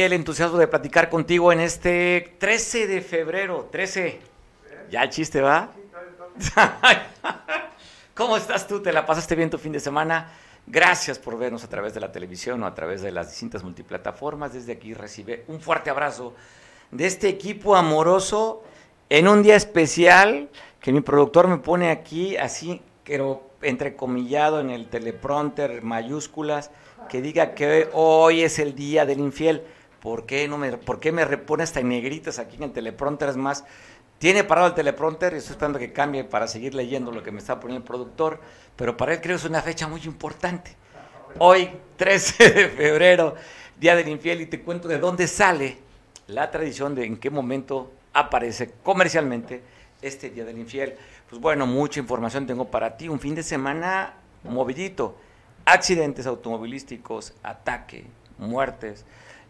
[0.00, 3.68] el entusiasmo de platicar contigo en este 13 de febrero.
[3.70, 4.20] 13.
[4.90, 5.70] Ya el chiste, ¿va?
[8.14, 8.80] ¿Cómo estás tú?
[8.80, 10.32] ¿Te la pasaste bien tu fin de semana?
[10.66, 14.52] Gracias por vernos a través de la televisión o a través de las distintas multiplataformas.
[14.52, 16.34] Desde aquí recibe un fuerte abrazo
[16.90, 18.62] de este equipo amoroso
[19.08, 20.48] en un día especial
[20.80, 26.70] que mi productor me pone aquí así, pero entrecomillado en el teleprompter, mayúsculas,
[27.08, 29.62] que diga que hoy es el día del infiel.
[30.00, 33.28] ¿Por qué, no me, ¿Por qué me repone hasta en negritas aquí en el teleprompter?
[33.28, 33.64] Es más,
[34.18, 37.38] tiene parado el teleprompter y estoy esperando que cambie para seguir leyendo lo que me
[37.38, 38.40] está poniendo el productor,
[38.76, 40.74] pero para él creo que es una fecha muy importante.
[41.38, 43.34] Hoy, 13 de febrero,
[43.78, 45.78] Día del Infiel, y te cuento de dónde sale
[46.28, 49.62] la tradición de en qué momento aparece comercialmente
[50.00, 50.94] este Día del Infiel.
[51.28, 53.08] Pues bueno, mucha información tengo para ti.
[53.08, 55.16] Un fin de semana movidito.
[55.64, 58.06] Accidentes automovilísticos, ataque,
[58.38, 59.04] muertes,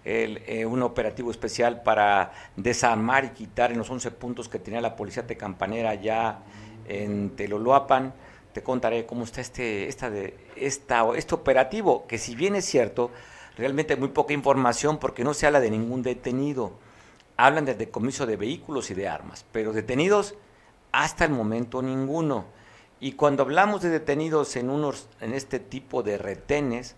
[0.09, 4.95] eh, un operativo especial para desarmar y quitar en los 11 puntos que tenía la
[4.95, 6.45] policía de Campanera ya
[6.87, 8.15] en Teloloapan.
[8.53, 13.11] Te contaré cómo está este, esta de, esta, este operativo, que si bien es cierto,
[13.57, 16.75] realmente muy poca información porque no se habla de ningún detenido.
[17.37, 20.37] Hablan del decomiso de vehículos y de armas, pero detenidos
[20.93, 22.47] hasta el momento ninguno.
[23.01, 26.95] Y cuando hablamos de detenidos en, unos, en este tipo de retenes,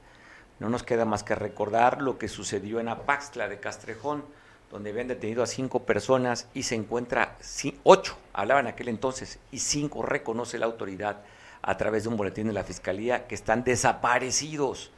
[0.60, 4.24] no nos queda más que recordar lo que sucedió en Apaxtla de Castrejón,
[4.70, 7.36] donde habían detenido a cinco personas y se encuentra
[7.84, 11.22] ocho, hablaban aquel entonces, y cinco reconoce la autoridad
[11.62, 14.90] a través de un boletín de la Fiscalía que están desaparecidos.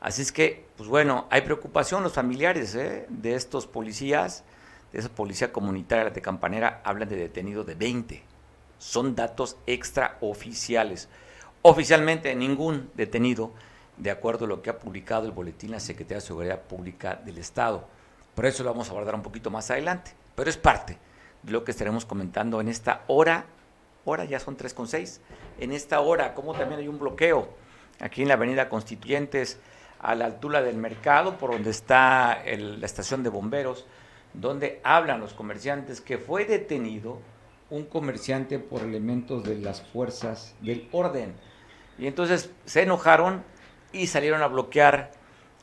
[0.00, 3.06] Así es que, pues bueno, hay preocupación, los familiares ¿eh?
[3.08, 4.44] de estos policías,
[4.92, 8.22] de esa policía comunitaria de Campanera, hablan de detenido de 20.
[8.78, 11.08] Son datos extraoficiales.
[11.62, 13.52] Oficialmente ningún detenido
[14.00, 17.36] de acuerdo a lo que ha publicado el boletín la Secretaría de Seguridad Pública del
[17.36, 17.86] Estado.
[18.34, 20.96] Por eso lo vamos a abordar un poquito más adelante, pero es parte
[21.42, 23.44] de lo que estaremos comentando en esta hora.
[24.06, 25.18] Hora ya son 3.6.
[25.58, 27.48] En esta hora, como también hay un bloqueo
[28.00, 29.60] aquí en la Avenida Constituyentes,
[29.98, 33.84] a la altura del mercado, por donde está la estación de bomberos,
[34.32, 37.18] donde hablan los comerciantes que fue detenido
[37.68, 41.34] un comerciante por elementos de las fuerzas del orden.
[41.98, 43.44] Y entonces se enojaron
[43.92, 45.12] y salieron a bloquear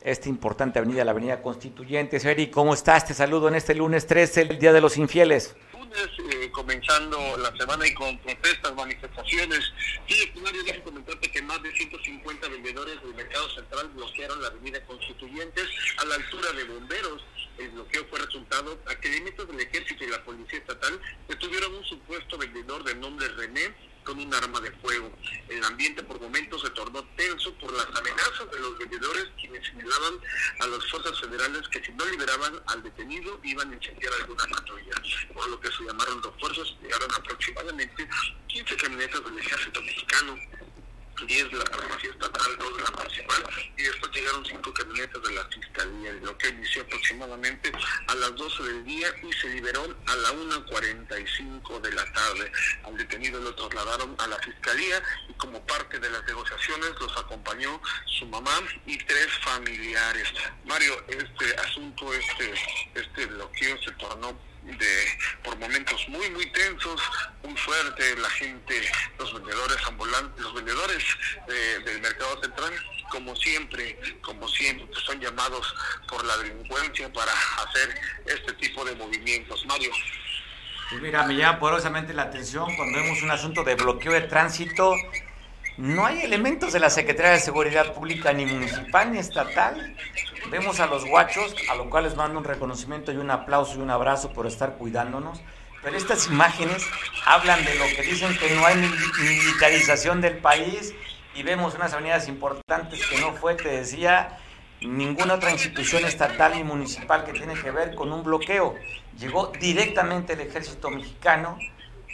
[0.00, 2.24] esta importante avenida, la avenida Constituyentes.
[2.24, 3.06] Eri, ¿cómo estás?
[3.06, 5.56] Te saludo en este lunes 13, el Día de los Infieles.
[5.72, 9.72] Lunes, eh, comenzando la semana y con protestas, manifestaciones.
[10.06, 14.84] Sí, Mario, déjame comentarte que más de 150 vendedores del Mercado Central bloquearon la avenida
[14.86, 15.68] Constituyentes
[15.98, 17.24] a la altura de bomberos.
[17.58, 21.84] El bloqueo fue resultado a que elementos del ejército y la policía estatal detuvieron un
[21.84, 23.74] supuesto vendedor de nombre René
[24.08, 25.12] con un arma de fuego.
[25.50, 30.14] El ambiente por momentos se tornó tenso por las amenazas de los vendedores quienes señalaban
[30.60, 34.92] a las fuerzas federales que si no liberaban al detenido iban a incendiar alguna patrulla,
[35.34, 38.08] por lo que se llamaron refuerzos y llegaron aproximadamente
[38.46, 40.38] 15 camionetas del ejército mexicano
[41.26, 43.44] 10 de la farmacia estatal, 2 de la municipal,
[43.76, 47.72] y después llegaron 5 camionetas de la fiscalía, lo que inició aproximadamente
[48.06, 52.52] a las 12 del día y se liberó a la 1.45 de la tarde.
[52.84, 57.80] Al detenido lo trasladaron a la fiscalía y como parte de las negociaciones los acompañó
[58.06, 60.28] su mamá y tres familiares.
[60.64, 62.52] Mario, este asunto, este,
[62.94, 67.00] este bloqueo se tornó de por momentos muy muy tensos,
[67.42, 68.74] muy fuerte, la gente,
[69.18, 71.04] los vendedores ambulantes, los vendedores
[71.48, 72.72] eh, del mercado central,
[73.10, 75.74] como siempre, como siempre, son llamados
[76.08, 77.94] por la delincuencia para hacer
[78.26, 79.64] este tipo de movimientos.
[79.66, 79.90] Mario.
[80.90, 84.94] Pues mira, me llama poderosamente la atención cuando vemos un asunto de bloqueo de tránsito.
[85.78, 89.94] No hay elementos de la Secretaría de Seguridad Pública, ni municipal ni estatal,
[90.50, 93.90] Vemos a los guachos, a los cuales mando un reconocimiento y un aplauso y un
[93.90, 95.42] abrazo por estar cuidándonos.
[95.82, 96.86] Pero estas imágenes
[97.26, 98.76] hablan de lo que dicen que no hay
[99.20, 100.94] militarización del país
[101.34, 104.38] y vemos unas avenidas importantes que no fue, te decía,
[104.80, 108.74] ninguna otra institución estatal y municipal que tiene que ver con un bloqueo.
[109.18, 111.58] Llegó directamente el ejército mexicano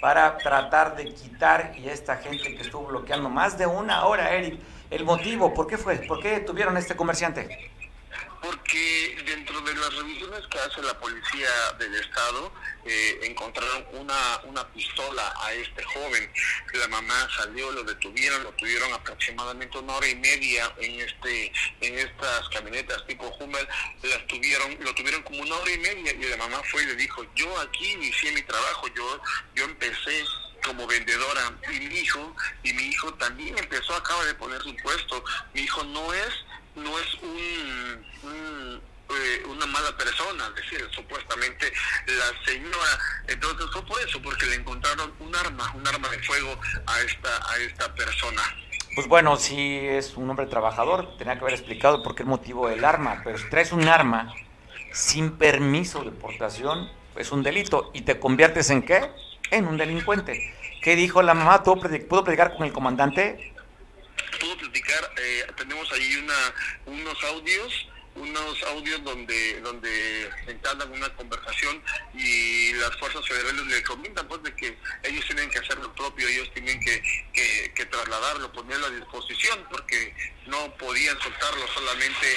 [0.04, 4.60] para tratar de quitar y esta gente que estuvo bloqueando más de una hora, Eric.
[4.90, 5.96] El motivo, ¿por qué fue?
[5.96, 7.70] ¿Por qué detuvieron a este comerciante?
[8.44, 11.48] Porque dentro de las revisiones que hace la policía
[11.78, 12.52] del estado
[12.84, 16.30] eh, encontraron una, una pistola a este joven.
[16.74, 21.98] La mamá salió, lo detuvieron, lo tuvieron aproximadamente una hora y media en este en
[21.98, 23.66] estas camionetas tipo Hummer,
[24.02, 26.96] las tuvieron, lo tuvieron como una hora y media y la mamá fue y le
[26.96, 29.22] dijo, yo aquí inicié mi trabajo, yo,
[29.54, 30.24] yo empecé
[30.64, 31.52] como vendedora.
[31.72, 35.24] Y mi hijo y mi hijo también empezó acaba de poner su puesto.
[35.52, 36.43] Mi hijo no es
[36.76, 41.72] no es un, fue una mala persona, decir, supuestamente
[42.06, 42.98] la señora.
[43.28, 47.52] Entonces fue por eso, porque le encontraron un arma, un arma de fuego a esta,
[47.52, 48.42] a esta persona.
[48.94, 52.68] Pues bueno, si es un hombre trabajador, tenía que haber explicado por qué el motivo
[52.68, 54.32] del arma, pero si traes un arma
[54.92, 59.10] sin permiso de portación, es un delito y te conviertes en qué?
[59.50, 60.54] En un delincuente.
[60.82, 61.62] ¿Qué dijo la mamá?
[61.62, 63.53] ¿Pudo platicar con el comandante?
[64.74, 66.54] Eh, tenemos ahí una,
[66.86, 71.82] unos audios unos audios donde donde entablan una conversación
[72.14, 76.28] y las fuerzas federales le comentan pues de que ellos tienen que hacer lo propio,
[76.28, 77.02] ellos tienen que,
[77.74, 80.14] que, trasladarlo, ponerlo a disposición porque
[80.46, 82.36] no podían soltarlo solamente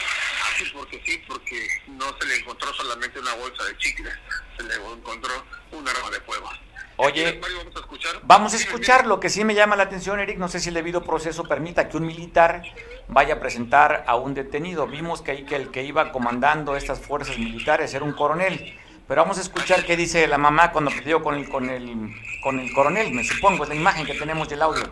[0.52, 4.14] así porque sí, porque no se le encontró solamente una bolsa de chicles,
[4.58, 6.50] se le encontró un arma de fuego.
[7.00, 10.40] Oye, vamos a escuchar, vamos a escuchar lo que sí me llama la atención, Eric,
[10.40, 12.64] no sé si el debido proceso permita que un militar
[13.08, 14.88] vaya a presentar a un detenido.
[14.88, 18.76] Vimos que, ahí que el que iba comandando estas fuerzas militares era un coronel.
[19.08, 22.60] Pero vamos a escuchar qué dice la mamá cuando pidió con el, con el, con
[22.60, 24.84] el coronel, me supongo, es la imagen que tenemos del audio.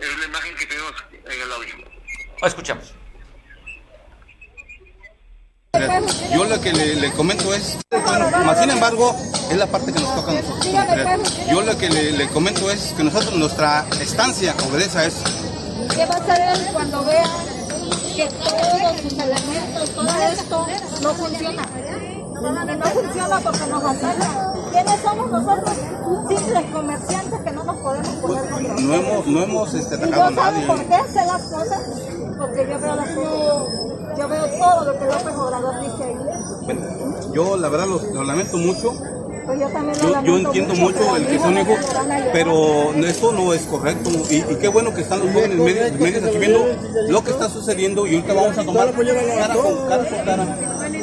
[0.00, 1.74] Es la imagen que tenemos en el audio.
[2.42, 2.94] escuchamos.
[6.34, 9.14] Yo lo que le, comento es, bueno, más sin embargo,
[9.50, 10.66] es la parte que nos toca a nosotros.
[11.50, 15.22] Yo lo que le, le comento es que nosotros, nuestra estancia obedece a eso
[15.94, 17.24] ¿Qué va a hacer cuando vea
[18.14, 20.66] que todos sus elementos, todo esto
[21.02, 21.62] no funciona?
[22.40, 24.52] no funciona porque nos ataca.
[24.70, 25.76] ¿Quiénes somos nosotros?
[26.28, 30.30] Simples comerciantes que no nos podemos poner contra No hemos, no hemos este, atacado a
[30.30, 30.66] nadie.
[30.66, 31.80] ¿Por qué hace las cosas?
[32.38, 33.08] Porque yo veo, las,
[34.18, 36.16] yo veo todo lo que López Obrador dice ahí.
[36.64, 38.94] Bueno, yo la verdad lo, lo lamento mucho
[39.48, 39.60] pues
[40.24, 41.78] yo, entiendo mucho, el que son hijos,
[42.34, 44.10] pero eso no es correcto.
[44.28, 45.56] Y, qué bueno que están los jóvenes
[45.98, 46.66] medios, aquí viendo
[47.08, 50.58] lo que está sucediendo y ahorita vamos a tomar cara con cara, cara.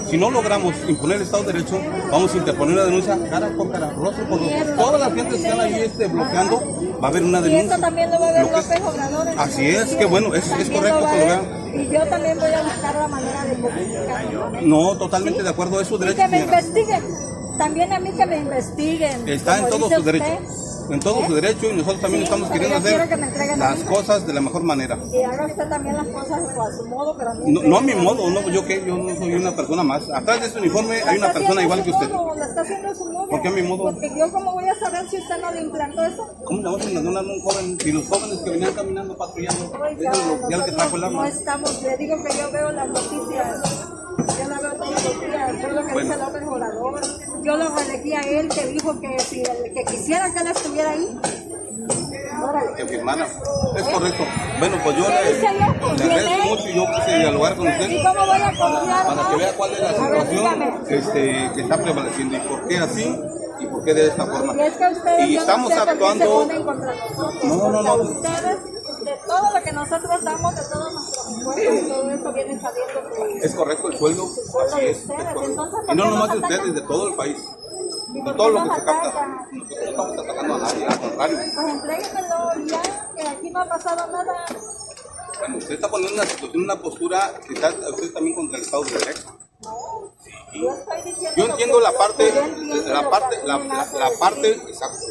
[0.07, 3.71] Si no logramos imponer el Estado de Derecho, vamos a interponer una denuncia cara por
[3.71, 4.75] cara, rostro por rostro.
[4.75, 6.61] Todas las gente que están ahí este, bloqueando,
[7.03, 7.63] va a haber una denuncia.
[7.63, 9.27] Y esto también lo va a ver López Obrador.
[9.39, 11.64] Así es, que bueno, es, es correcto que lo vean.
[11.75, 14.61] Y yo también voy a buscar la manera de comunicarlo.
[14.61, 16.19] No, totalmente de acuerdo, es su derecho.
[16.19, 17.03] Y que me investiguen
[17.57, 19.27] también a mí que me investiguen.
[19.27, 20.25] Está en todo su derecho.
[20.89, 24.63] En todo su derecho y nosotros también estamos queriendo hacer las cosas de la mejor
[24.63, 24.97] manera.
[25.11, 27.95] Y haga usted también las cosas a su modo, pero a mí no, a mi
[27.95, 30.09] modo, no, yo que yo no soy una persona más.
[30.09, 32.09] Atrás de este uniforme hay una persona igual que usted.
[32.09, 33.29] Modo, está haciendo su modo.
[33.29, 33.83] ¿Por qué a mi modo?
[33.83, 36.27] Porque yo cómo voy a saber si usted no le implantó eso.
[36.43, 39.71] ¿Cómo le vamos a implantar a un joven si los jóvenes que venían caminando patrullando
[39.81, 41.21] Oiga, es que trajo el arma?
[41.21, 43.85] No estamos, le digo que yo veo las noticias
[44.17, 46.09] yo la veo todos los días, es lo que bueno.
[46.09, 47.01] dice López Obrador.
[47.45, 50.89] Yo lo elegí a él que dijo que si el que quisiera que él estuviera
[50.89, 51.19] ahí,
[52.75, 53.27] que firmara.
[53.77, 54.23] Es correcto.
[54.57, 58.41] Bueno, pues yo le, le agradezco mucho y yo quise dialogar con usted cómo voy
[58.41, 62.67] a confiar, para que vea cuál es la situación este, que está prevaleciendo y por
[62.67, 63.15] qué así
[63.59, 64.55] y por qué de esta forma.
[64.55, 66.47] Y, es que ustedes y estamos actuando.
[67.43, 68.74] No, no, no.
[69.15, 73.01] Ustedes de todo lo que nosotros damos, de todos nuestros impuestos, todo eso viene saliendo
[73.41, 74.27] Es correcto, el sueldo,
[74.65, 75.05] así es.
[75.05, 77.37] y no nomás de ustedes, de todo el país.
[78.13, 79.47] De todo lo que se capta.
[79.51, 81.37] Nosotros no estamos atacando a nadie, al contrario.
[81.37, 82.81] Pues entréguenmelo ya,
[83.15, 84.45] que aquí no ha pasado nada.
[85.39, 88.83] Bueno, usted está poniendo una situación, una postura que está usted también contra el Estado
[88.83, 89.37] de Derecho.
[90.23, 90.31] Sí.
[91.35, 92.31] Yo entiendo la parte,
[92.85, 94.61] la parte, la, la, parte,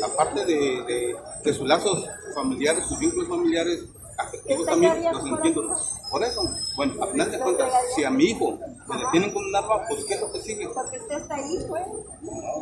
[0.01, 3.85] la parte de, de, de sus lazos familiares, sus vínculos familiares
[4.19, 5.77] afectivos también, los entiendo.
[6.11, 6.43] Por eso,
[6.77, 10.05] bueno, a final de cuentas, si a mi hijo me detienen con un arma, pues
[10.05, 10.69] ¿qué es lo que sigue?
[10.69, 11.83] Porque usted está ahí, pues.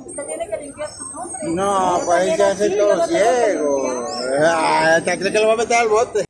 [0.07, 1.39] Usted tiene que limpiar su nombre.
[1.45, 4.07] No, pues ahí se todo ciego.
[4.43, 6.25] Ah, ¿Te crees que lo va a meter al bote?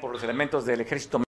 [0.00, 1.22] por los elementos del ejército.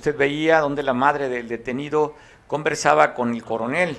[0.00, 2.14] Usted veía donde la madre del detenido
[2.46, 3.96] conversaba con el coronel.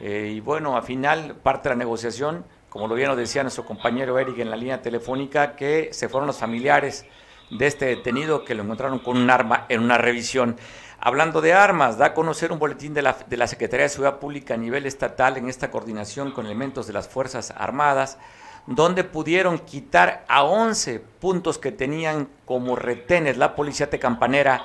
[0.00, 3.64] Eh, y bueno, al final, parte de la negociación, como lo bien nos decía nuestro
[3.64, 7.06] compañero Eric en la línea telefónica, que se fueron los familiares
[7.48, 10.56] de este detenido que lo encontraron con un arma en una revisión.
[10.98, 14.18] Hablando de armas, da a conocer un boletín de la, de la Secretaría de Seguridad
[14.18, 18.18] Pública a nivel estatal en esta coordinación con elementos de las Fuerzas Armadas,
[18.66, 24.64] donde pudieron quitar a 11 puntos que tenían como retenes la Policía Tecampanera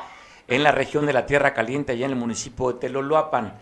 [0.51, 3.53] en la región de la Tierra Caliente, allá en el municipio de Teloloapan.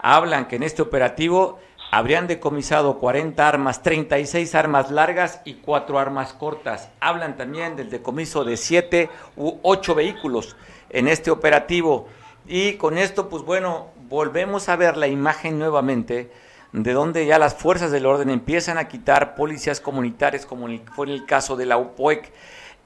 [0.00, 1.58] Hablan que en este operativo
[1.90, 6.88] habrían decomisado 40 armas, 36 armas largas y 4 armas cortas.
[7.00, 10.56] Hablan también del decomiso de 7 u 8 vehículos
[10.88, 12.08] en este operativo.
[12.46, 16.32] Y con esto, pues bueno, volvemos a ver la imagen nuevamente
[16.72, 21.12] de donde ya las fuerzas del orden empiezan a quitar policías comunitarias, como fue en
[21.12, 22.32] el caso de la UPOEC.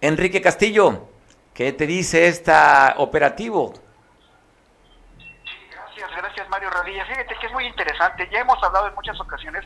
[0.00, 1.11] Enrique Castillo,
[1.54, 2.52] ¿qué te dice este
[2.96, 3.74] operativo?
[6.16, 7.06] gracias Mario Rodríguez.
[7.06, 8.28] Fíjate que es muy interesante.
[8.30, 9.64] Ya hemos hablado en muchas ocasiones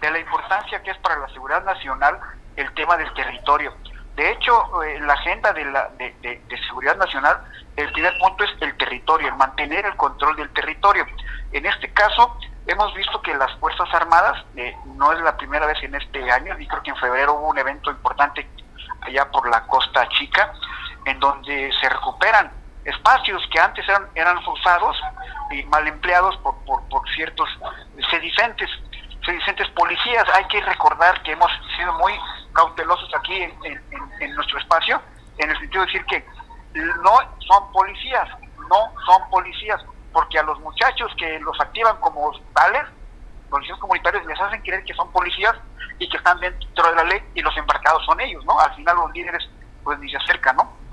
[0.00, 2.18] de la importancia que es para la seguridad nacional
[2.56, 3.74] el tema del territorio.
[4.16, 7.38] De hecho, eh, la agenda de, la, de, seguridad nacional,
[7.76, 11.04] el primer punto es el territorio, el mantener el control del territorio.
[11.52, 15.82] En este caso, hemos visto que las Fuerzas Armadas, eh, no es la primera vez
[15.82, 18.48] en este año, y creo que en febrero hubo un evento importante
[19.02, 20.50] allá por la Costa Chica,
[21.06, 22.50] en donde se recuperan
[22.84, 24.96] espacios que antes eran, eran usados
[25.50, 27.48] y mal empleados por, por, ciertos
[28.10, 28.68] sedicentes,
[29.24, 30.24] sedicentes policías.
[30.34, 32.12] Hay que recordar que hemos sido muy
[32.52, 33.54] cautelosos aquí en,
[34.20, 35.00] en, nuestro espacio,
[35.38, 36.26] en el sentido de decir que
[36.74, 38.28] no son policías,
[38.68, 39.80] no son policías,
[40.12, 42.84] porque a los muchachos que los activan como tales,
[43.48, 45.54] policías comunitarios, les hacen creer que son policías
[45.98, 48.58] y que están dentro de la ley y los embarcados son ellos, ¿no?
[48.58, 49.48] Al final los líderes
[49.84, 50.85] pues ni se acercan, ¿no?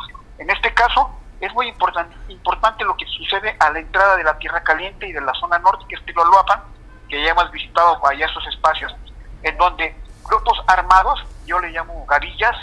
[0.43, 1.09] En este caso,
[1.39, 5.13] es muy importante, importante lo que sucede a la entrada de la Tierra Caliente y
[5.13, 6.61] de la zona norte, que es Tiloloapan,
[7.07, 8.93] que ya hemos visitado allá esos espacios,
[9.41, 9.95] en donde
[10.25, 12.57] grupos armados, yo le llamo gavillas,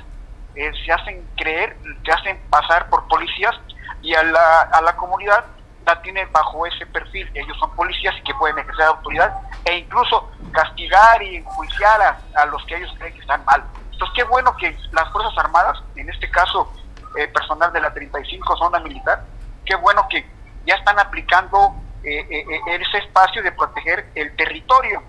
[0.54, 3.58] eh, se hacen creer, se hacen pasar por policías
[4.02, 5.42] y a la, a la comunidad
[5.86, 7.30] la tienen bajo ese perfil.
[7.32, 12.44] Ellos son policías y que pueden ejercer autoridad e incluso castigar y enjuiciar a, a
[12.44, 13.64] los que ellos creen que están mal.
[13.90, 16.70] Entonces, qué bueno que las Fuerzas Armadas, en este caso
[17.16, 19.24] eh, personal de la 35 zona militar,
[19.64, 20.24] qué bueno que
[20.66, 21.74] ya están aplicando
[22.04, 25.02] eh, eh, ese espacio de proteger el territorio.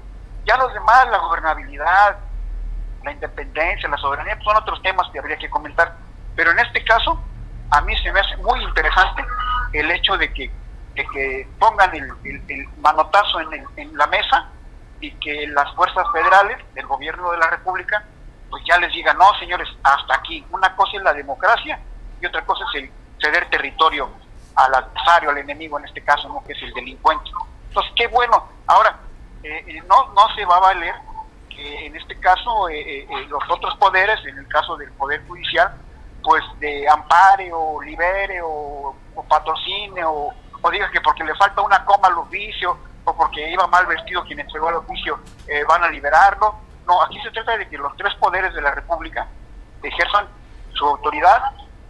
[0.45, 2.17] Ya los demás, la gobernabilidad,
[3.03, 5.95] la independencia, la soberanía, pues son otros temas que habría que comentar.
[6.35, 7.21] Pero en este caso,
[7.69, 9.23] a mí se me hace muy interesante
[9.73, 10.51] el hecho de que,
[10.95, 14.49] que pongan el, manotazo en, en la mesa
[14.99, 18.03] y que las fuerzas federales del gobierno de la República
[18.49, 20.45] pues ya les digan, no señores, hasta aquí.
[20.51, 21.79] Una cosa es la democracia
[22.21, 24.09] y otra cosa es el ceder territorio
[24.55, 26.43] al adversario, al enemigo en este caso, ¿no?
[26.45, 27.29] que es el delincuente.
[27.67, 28.49] Entonces, qué bueno.
[28.67, 28.99] Ahora,
[29.43, 30.93] eh, eh, no, no se va a valer
[31.49, 35.73] que en este caso eh, los otros poderes, en el caso del Poder Judicial,
[36.23, 38.95] pues de ampare o libere o,
[39.27, 43.65] patrocine o, o, diga que porque le falta una coma al oficio o porque iba
[43.67, 45.19] mal vestido quien entregó al oficio
[45.67, 46.55] van a liberarlo.
[46.85, 49.27] No, aquí se trata de que los tres poderes de la República
[49.81, 50.27] ejerzan
[50.73, 51.41] su autoridad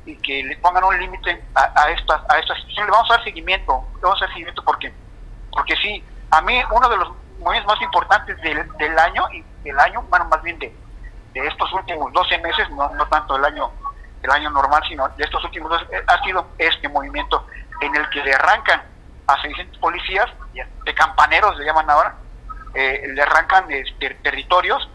[0.05, 2.86] y que le pongan un límite a, estas a esta situación.
[2.86, 4.93] Le vamos a dar seguimiento, le vamos a dar seguimiento porque,
[5.51, 9.79] porque sí, a mí uno de los movimientos más importantes del, del año, y del
[9.79, 10.75] año, bueno, más bien de,
[11.34, 13.72] de estos últimos 12 meses, no, no tanto el año
[14.24, 17.48] el año normal, sino de estos últimos dos, ha sido este movimiento
[17.81, 18.84] en el que le arrancan
[19.27, 22.15] a 600 policías, de campaneros le llaman ahora,
[22.74, 23.84] eh, le arrancan de,
[24.22, 24.89] territorios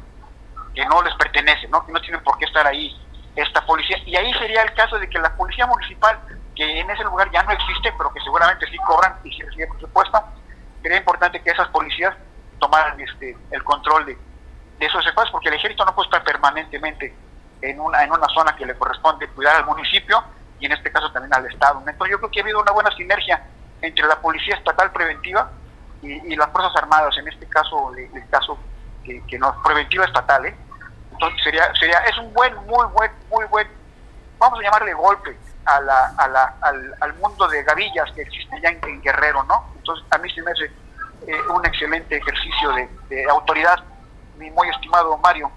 [0.74, 1.84] que no les pertenecen, ¿no?
[1.84, 2.94] que no tienen por qué estar ahí
[3.36, 3.98] esta policía.
[4.06, 6.18] Y ahí sería el caso de que la policía municipal,
[6.54, 9.68] que en ese lugar ya no existe, pero que seguramente sí cobran y sí recibe
[9.68, 10.24] presupuesto,
[10.82, 12.14] sería importante que esas policías
[12.58, 14.18] tomaran este el control de,
[14.80, 17.14] esos espacios, porque el ejército no puede estar permanentemente
[17.62, 20.22] en una, en una zona que le corresponde cuidar al municipio
[20.60, 21.82] y en este caso también al Estado.
[21.86, 23.42] Entonces yo creo que ha habido una buena sinergia
[23.80, 25.50] entre la Policía Estatal Preventiva
[26.02, 28.58] y, las Fuerzas Armadas, en este caso, el, caso
[29.04, 30.54] que, que no, preventiva estatal, ¿eh?
[31.12, 33.66] Entonces sería, sería, es un buen, muy buen, muy buen,
[34.38, 38.60] vamos a llamarle golpe a la, a la, al, al mundo de gavillas que existe
[38.62, 39.64] ya en, Guerrero, ¿no?
[39.76, 40.64] Entonces a mí se me hace
[41.26, 42.72] eh, un excelente ejercicio
[43.08, 43.82] de, autoridad,
[44.38, 45.50] mi muy estimado Mario.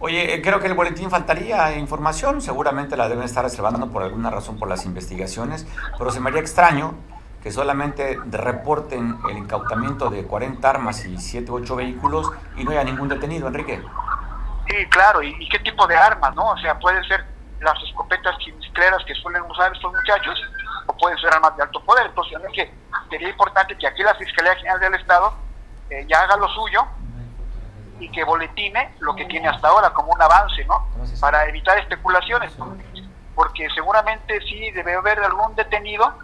[0.00, 4.30] Oye, eh, creo que el boletín faltaría información, seguramente la deben estar reservando por alguna
[4.30, 6.94] razón por las investigaciones, pero se me haría extraño
[7.42, 12.70] que solamente reporten el incautamiento de 40 armas y 7 u 8 vehículos y no
[12.70, 13.82] haya ningún detenido, Enrique.
[14.68, 16.50] Sí, claro, ¿Y, qué tipo de armas, ¿no?
[16.50, 17.24] O sea, pueden ser
[17.60, 20.40] las escopetas quimistreras que suelen usar estos muchachos,
[20.86, 22.06] o pueden ser armas de alto poder.
[22.06, 22.72] Entonces, que
[23.10, 25.34] sería importante que aquí la Fiscalía General del Estado
[25.90, 26.84] eh, ya haga lo suyo
[28.00, 30.88] y que boletine lo que tiene hasta ahora como un avance, ¿no?
[31.20, 32.52] Para evitar especulaciones.
[33.34, 36.14] porque seguramente sí debe haber algún detenido,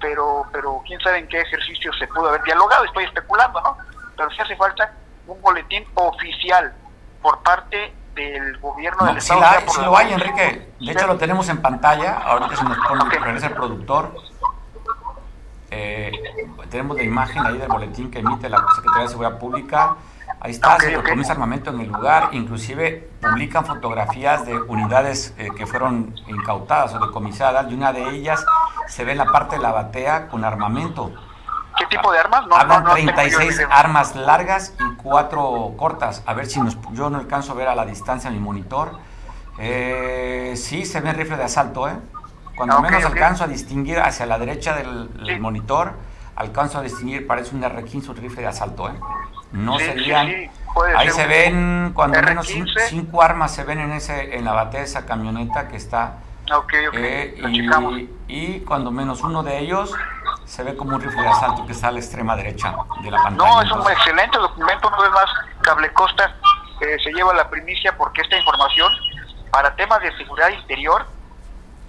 [0.00, 3.76] pero, pero quién sabe en qué ejercicio se pudo haber dialogado, estoy especulando, ¿no?
[4.16, 4.92] Pero sí hace falta
[5.26, 6.74] un boletín oficial
[7.22, 9.44] por parte del gobierno del Estado.
[9.68, 10.72] Sí, lo hay, Enrique.
[10.80, 12.18] De hecho, lo tenemos en pantalla.
[12.18, 13.18] Ahorita se nos pone, okay.
[13.18, 14.14] regresa el productor.
[15.70, 16.12] Eh,
[16.70, 19.96] tenemos la imagen ahí del boletín que emite la Secretaría de Seguridad Pública.
[20.40, 21.24] Ahí está, okay, se okay.
[21.30, 27.70] armamento en el lugar, inclusive publican fotografías de unidades eh, que fueron incautadas o decomisadas
[27.70, 28.44] y una de ellas
[28.86, 31.12] se ve en la parte de la batea con armamento.
[31.78, 32.46] ¿Qué tipo de armas?
[32.46, 36.22] No, Hablan no, no 36 armas largas y cuatro cortas.
[36.26, 38.98] A ver si nos, yo no alcanzo a ver a la distancia en mi monitor.
[39.58, 41.96] Eh, sí, se ve rifle de asalto, ¿eh?
[42.56, 45.38] Cuando menos alcanzo a distinguir hacia la derecha del, sí.
[45.38, 45.92] monitor,
[46.34, 48.94] alcanzo a distinguir, parece un R15, un rifle de asalto, ¿eh?
[49.52, 50.26] No sí, serían...
[50.26, 50.50] Sí,
[50.96, 52.26] ahí se ven, cuando R15.
[52.26, 52.46] menos
[52.88, 56.18] cinco, armas se ven en ese en la batea de esa camioneta que está...
[56.50, 56.86] Okay.
[56.94, 59.94] Eh, y, y, cuando menos uno de ellos
[60.48, 63.22] se ve como un rifle de asalto que está a la extrema derecha de la
[63.22, 63.50] pantalla.
[63.50, 65.26] No, es un excelente documento, una vez más,
[65.60, 66.34] Cable Costa
[66.80, 68.90] eh, se lleva la primicia porque esta información
[69.50, 71.06] para temas de seguridad interior,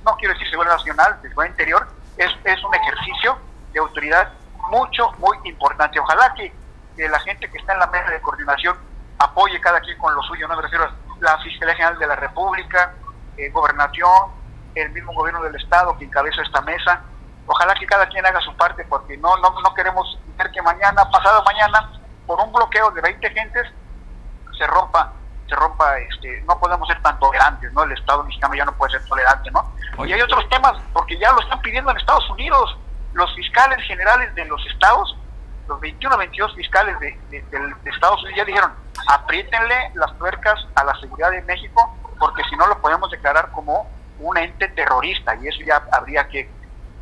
[0.05, 1.87] no quiero decir seguridad nacional, seguridad interior,
[2.17, 3.37] es, es un ejercicio
[3.71, 4.33] de autoridad
[4.69, 5.99] mucho, muy importante.
[5.99, 6.53] Ojalá que,
[6.97, 8.77] que, la gente que está en la mesa de coordinación
[9.19, 12.15] apoye cada quien con lo suyo, no me refiero a la Fiscalía General de la
[12.17, 12.93] República,
[13.37, 14.37] eh, Gobernación,
[14.75, 17.01] el mismo gobierno del Estado que encabeza esta mesa,
[17.49, 21.09] ojalá que cada quien haga su parte porque no, no, no queremos ver que mañana,
[21.09, 21.91] pasado mañana,
[22.27, 23.67] por un bloqueo de 20 gentes,
[24.57, 25.11] se rompa,
[25.47, 27.83] se rompa, este, no podemos ser tan tolerantes, ¿no?
[27.83, 29.73] El Estado mexicano ya no puede ser tolerante, ¿no?
[29.97, 30.11] Oye.
[30.11, 32.77] Y hay otros temas, porque ya lo están pidiendo en Estados Unidos,
[33.13, 35.17] los fiscales generales de los estados,
[35.67, 38.73] los 21 22 fiscales de, de, de Estados Unidos ya dijeron,
[39.07, 43.89] apriétenle las tuercas a la seguridad de México, porque si no lo podemos declarar como
[44.19, 46.58] un ente terrorista, y eso ya habría que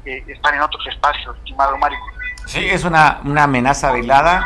[0.08, 1.98] eh, estar en otros espacios, estimado Mario.
[2.46, 4.46] Sí, es una, una amenaza velada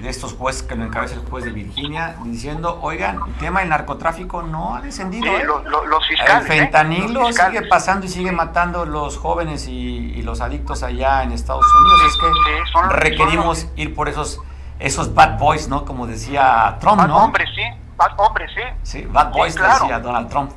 [0.00, 3.68] de estos jueces que lo encabeza el juez de Virginia, diciendo, oigan, el tema del
[3.68, 5.24] narcotráfico no ha descendido.
[5.24, 5.44] Sí, ¿eh?
[5.44, 7.26] los, los, fiscales, el fentanilo ¿eh?
[7.26, 7.58] fiscales.
[7.58, 12.00] sigue pasando y sigue matando los jóvenes y, y, los adictos allá en Estados Unidos.
[12.08, 14.40] Es que sí, son, requerimos son ir por esos
[14.78, 15.84] esos bad boys, ¿no?
[15.84, 17.24] Como decía Trump, bad ¿no?
[17.24, 17.62] Hombres, sí,
[17.96, 18.62] bad hombres, sí.
[18.82, 19.84] Sí, bad boys, claro.
[19.84, 20.52] decía Donald Trump.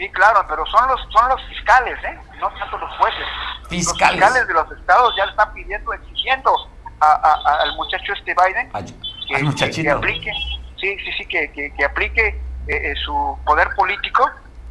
[0.00, 2.18] Sí, claro, pero son los son los fiscales, ¿eh?
[2.40, 3.26] No tanto los jueces.
[3.68, 4.18] Fiscales.
[4.18, 8.14] Los fiscales de los estados ya le están pidiendo, exigiendo a, a, a, al muchacho
[8.14, 8.86] este Biden Ay,
[9.28, 10.32] que, aplique,
[10.80, 14.26] sí, sí, sí, que, que, que aplique eh, eh, su poder político.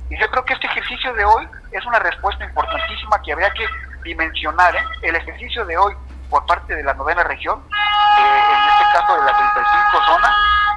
[0.10, 3.68] Y yo creo que este ejercicio de hoy es una respuesta importantísima que habría que
[4.04, 4.76] dimensionar.
[4.76, 4.84] ¿eh?
[5.04, 5.94] El ejercicio de hoy
[6.32, 10.36] por parte de la novena región, eh, en este caso de la 35 zona,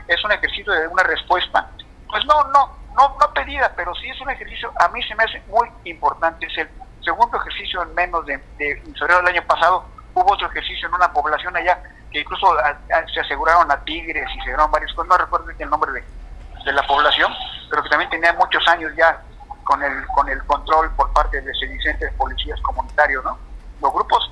[0.08, 1.70] es un ejercicio de una respuesta,
[2.06, 5.24] pues no, no, no, no pedida, pero sí es un ejercicio, a mí se me
[5.24, 6.46] hace muy importante.
[6.46, 6.68] Es el
[7.02, 9.84] segundo ejercicio en menos de, de en febrero del año pasado.
[10.14, 12.54] Hubo otro ejercicio en una población allá que incluso
[13.12, 16.04] se aseguraron a tigres y se aseguraron varios cosas, no recuerdo el nombre de,
[16.64, 17.32] de, la población,
[17.70, 19.22] pero que también tenía muchos años ya
[19.64, 23.38] con el con el control por parte de sedicentes policías comunitarios, ¿no?
[23.80, 24.30] Los grupos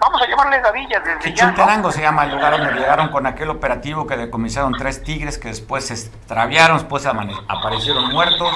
[0.00, 1.92] vamos a llamarle Gavillas desde Chuntenango ¿no?
[1.92, 5.86] se llama el lugar donde llegaron con aquel operativo que decomisaron tres tigres que después
[5.86, 8.52] se extraviaron, después aparecieron muertos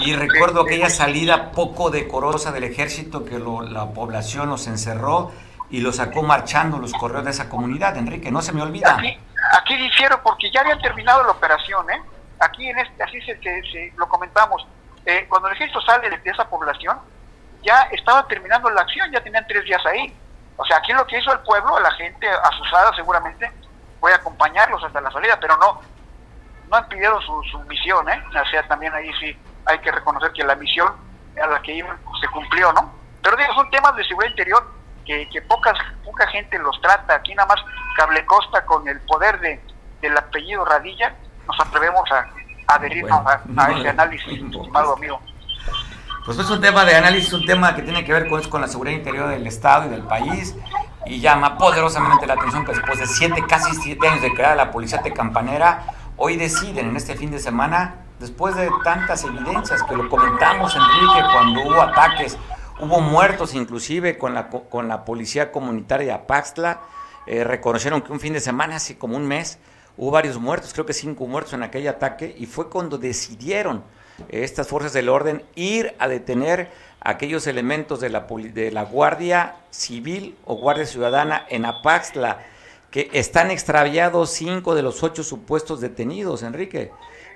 [0.00, 5.32] y recuerdo aquella salida poco decorosa del ejército que lo, la población los encerró
[5.70, 8.94] y los sacó marchando los correos de esa comunidad, Enrique, no se me olvida.
[8.94, 9.18] Aquí,
[9.52, 12.00] aquí difiero porque ya habían terminado la operación, ¿eh?
[12.38, 14.64] Aquí en este, así se, se, se lo comentamos,
[15.04, 16.98] eh, cuando el ejército sale de esa población,
[17.62, 20.14] ya estaba terminando la acción, ya tenían tres días ahí.
[20.56, 23.50] O sea, aquí lo que hizo el pueblo, la gente asustada seguramente,
[24.00, 25.80] fue acompañarlos hasta la salida, pero no
[26.70, 28.22] no impidieron su, su misión, ¿eh?
[28.28, 30.92] O sea, también ahí sí hay que reconocer que la misión
[31.42, 32.92] a la que iban se cumplió, ¿no?
[33.22, 34.72] Pero digo, son temas de seguridad interior
[35.04, 37.16] que, que pocas, poca gente los trata.
[37.16, 37.64] Aquí nada más
[37.96, 39.60] Cable Costa con el poder de,
[40.00, 41.14] del apellido Radilla
[41.46, 42.26] nos atrevemos a,
[42.68, 45.20] a adherirnos bueno, a, a, ese análisis, estimado amigo.
[46.26, 48.66] Pues es un tema de análisis, un tema que tiene que ver con, con la
[48.66, 50.56] seguridad interior del Estado y del país
[51.06, 54.72] y llama poderosamente la atención que después de siete, casi siete años de crear la
[54.72, 55.86] Policía Tecampanera,
[56.16, 61.28] hoy deciden en este fin de semana, después de tantas evidencias que lo comentamos, Enrique,
[61.32, 62.36] cuando hubo ataques,
[62.80, 66.78] hubo muertos inclusive con la, con la Policía Comunitaria de
[67.28, 69.60] eh, reconocieron que un fin de semana, así como un mes,
[69.96, 73.84] hubo varios muertos, creo que cinco muertos en aquel ataque, y fue cuando decidieron
[74.28, 80.36] estas fuerzas del orden ir a detener aquellos elementos de la, de la Guardia Civil
[80.44, 82.44] o Guardia Ciudadana en Apaxtla,
[82.90, 86.90] que están extraviados cinco de los ocho supuestos detenidos, Enrique.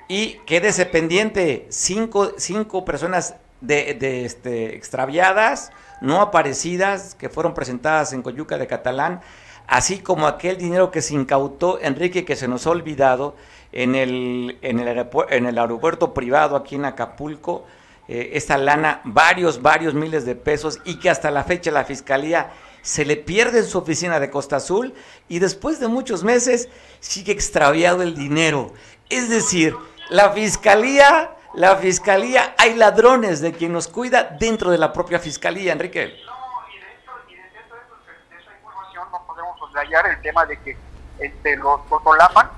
[0.08, 8.22] Y quédese pendiente, cinco, cinco personas de, este, extraviadas, no aparecidas, que fueron presentadas en
[8.22, 9.20] Coyuca de Catalán,
[9.66, 13.36] así como aquel dinero que se incautó, Enrique, que se nos ha olvidado
[13.72, 17.66] en el, en el, en el aeropuerto privado aquí en Acapulco,
[18.08, 22.52] eh, esta lana, varios, varios miles de pesos, y que hasta la fecha la Fiscalía
[22.82, 24.94] se le pierde en su oficina de Costa Azul
[25.28, 28.72] y después de muchos meses sigue extraviado el dinero.
[29.10, 29.76] Es decir,
[30.08, 35.72] la Fiscalía la fiscalía, hay ladrones de quien nos cuida dentro de la propia fiscalía,
[35.72, 36.14] Enrique.
[36.24, 36.32] No,
[36.68, 40.76] y de, hecho, y de, de esa información no podemos soslayar el tema de que
[41.18, 42.50] este, los Totolapan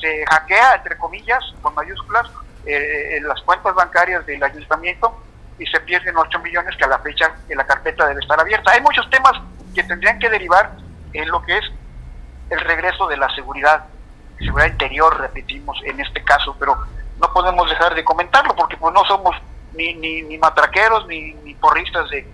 [0.00, 2.26] se hackea, entre comillas, con mayúsculas,
[2.66, 5.22] eh, en las cuentas bancarias del ayuntamiento
[5.58, 8.72] y se pierden 8 millones que a la fecha en la carpeta debe estar abierta.
[8.72, 9.32] Hay muchos temas
[9.74, 10.72] que tendrían que derivar
[11.12, 11.64] en lo que es
[12.50, 13.86] el regreso de la seguridad,
[14.38, 16.76] seguridad interior, repetimos en este caso, pero
[17.20, 19.36] no podemos dejar de comentarlo porque pues no somos
[19.74, 22.26] ni, ni, ni matraqueros ni, porristas de,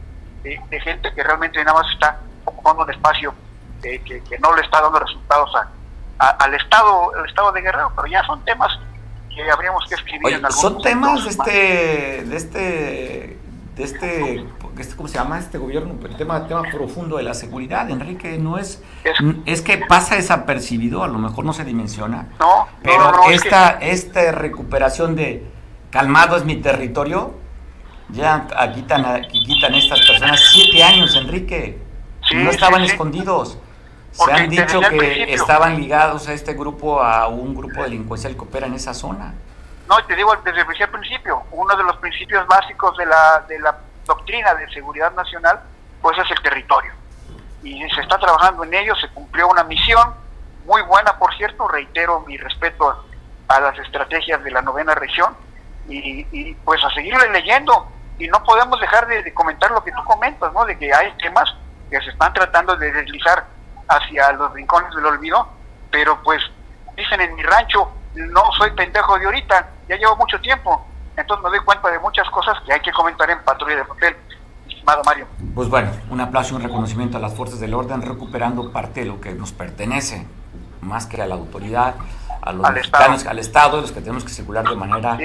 [0.83, 3.35] gente que realmente nada más está ocupando un espacio
[3.83, 5.69] que, que, no le está dando resultados a,
[6.29, 8.79] al estado al estado de Guerrero pero ya son temas
[9.35, 13.45] que habríamos que escribir en son temas de este de este
[13.77, 14.47] de este,
[14.79, 15.95] este, ¿cómo se llama este gobierno?
[16.05, 18.83] El tema, tema profundo de la seguridad, Enrique, no es,
[19.47, 25.17] es, que pasa desapercibido, a lo mejor no se dimensiona, no, pero esta, esta recuperación
[25.17, 25.47] de
[25.91, 27.35] calmado es mi territorio,
[28.11, 31.79] ya quitan, quitan estas personas siete años, Enrique,
[32.33, 33.59] no estaban escondidos.
[34.15, 38.67] Se han dicho que estaban ligados a este grupo, a un grupo delincuencial que opera
[38.67, 39.35] en esa zona.
[39.89, 43.77] No, te digo desde el principio, uno de los principios básicos de la, de la
[44.07, 45.61] doctrina de seguridad nacional,
[46.01, 46.93] pues es el territorio.
[47.63, 50.15] Y se está trabajando en ello, se cumplió una misión
[50.65, 53.05] muy buena, por cierto, reitero mi respeto
[53.49, 55.37] a, las estrategias de la novena región
[55.89, 60.03] y, pues a seguirle leyendo y no podemos dejar de, de, comentar lo que tú
[60.05, 60.65] comentas, ¿no?
[60.65, 61.55] De que hay temas
[61.91, 63.47] que se están tratando de deslizar
[63.89, 65.49] hacia los rincones del olvido,
[65.91, 66.43] pero pues
[66.97, 71.51] dicen en mi rancho, no soy pendejo de ahorita, ya llevo mucho tiempo, entonces me
[71.51, 74.17] doy cuenta de muchas cosas que hay que comentar en Patrulla de Papel,
[74.69, 75.27] estimado Mario.
[75.55, 79.07] Pues bueno, un aplauso y un reconocimiento a las fuerzas del orden recuperando parte de
[79.07, 80.27] lo que nos pertenece,
[80.81, 81.95] más que a la autoridad,
[82.43, 83.31] a los al mexicanos, Estado.
[83.31, 85.19] al Estado, los que tenemos que circular de manera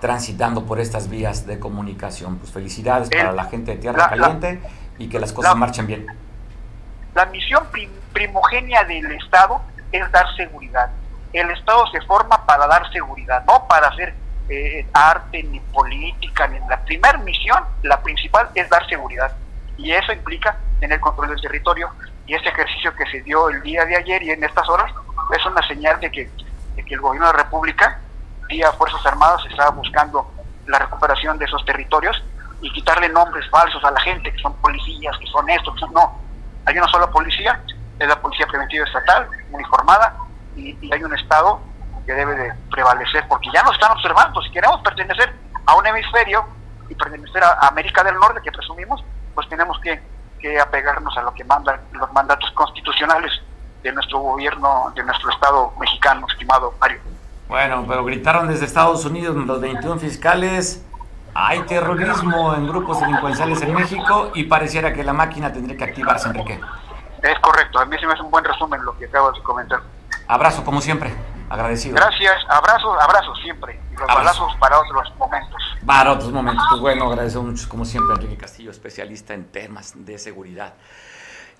[0.00, 2.36] transitando por estas vías de comunicación.
[2.36, 4.60] Pues felicidades para la gente de Tierra Caliente
[4.98, 6.06] y que las cosas marchen bien.
[7.14, 7.66] La misión
[8.12, 10.90] primogénea del Estado es dar seguridad
[11.34, 14.14] el Estado se forma para dar seguridad, no para hacer
[14.48, 16.46] eh, arte ni política.
[16.46, 19.36] Ni la primera misión, la principal, es dar seguridad.
[19.76, 21.90] Y eso implica tener control del territorio.
[22.26, 24.92] Y ese ejercicio que se dio el día de ayer y en estas horas
[25.36, 26.30] es una señal de que,
[26.76, 27.98] el gobierno de la República,
[28.48, 30.32] vía Fuerzas Armadas, estaba buscando
[30.66, 32.22] la recuperación de esos territorios
[32.60, 35.92] y quitarle nombres falsos a la gente, que son policías, que son esto, que son...
[35.92, 36.20] No,
[36.66, 37.60] hay una sola policía,
[37.98, 40.16] es la Policía Preventiva Estatal, uniformada,
[40.56, 41.60] y, hay un Estado
[42.06, 44.42] que debe de prevalecer, porque ya nos están observando.
[44.42, 45.32] Si queremos pertenecer
[45.66, 46.44] a un hemisferio
[46.88, 49.02] y pertenecer a América del Norte, que presumimos,
[49.34, 50.02] pues tenemos que,
[50.40, 53.32] que apegarnos a lo que mandan los mandatos constitucionales
[53.82, 57.00] de nuestro gobierno, de nuestro Estado mexicano, estimado Mario.
[57.48, 60.84] Bueno, pero gritaron desde Estados Unidos los 21 fiscales,
[61.34, 66.28] hay terrorismo en grupos delincuenciales en México y pareciera que la máquina tendría que activarse,
[66.28, 66.60] Enrique.
[67.22, 69.80] Es correcto, a mí se me hace un buen resumen lo que acabas de comentar.
[70.28, 71.12] Abrazo, como siempre.
[71.50, 71.96] Agradecido.
[71.96, 73.78] Gracias, abrazos, abrazos siempre.
[73.92, 75.62] Y los balazos para otros momentos.
[75.84, 76.64] Para otros momentos.
[76.70, 80.74] Pues bueno, agradezco mucho, como siempre, Enrique Castillo, especialista en temas de seguridad.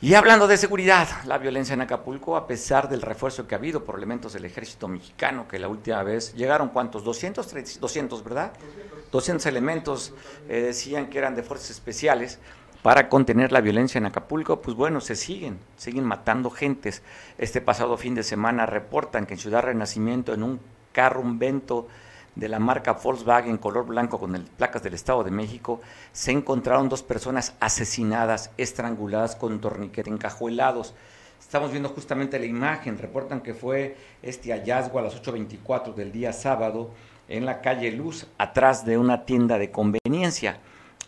[0.00, 3.84] Y hablando de seguridad, la violencia en Acapulco, a pesar del refuerzo que ha habido
[3.84, 7.04] por elementos del ejército mexicano, que la última vez llegaron, ¿cuántos?
[7.04, 8.52] 200, 200 ¿verdad?
[8.52, 9.03] 200
[9.46, 10.12] elementos
[10.48, 12.40] eh, decían que eran de fuerzas especiales
[12.82, 17.02] para contener la violencia en Acapulco, pues bueno, se siguen, siguen matando gentes.
[17.38, 20.60] Este pasado fin de semana reportan que en Ciudad Renacimiento, en un
[20.92, 21.86] carro, un vento
[22.34, 25.80] de la marca Volkswagen color blanco con el, placas del Estado de México,
[26.12, 30.92] se encontraron dos personas asesinadas, estranguladas con torniquete encajuelados.
[31.40, 36.32] Estamos viendo justamente la imagen, reportan que fue este hallazgo a las 8.24 del día
[36.32, 36.90] sábado
[37.28, 40.58] en la calle Luz, atrás de una tienda de conveniencia.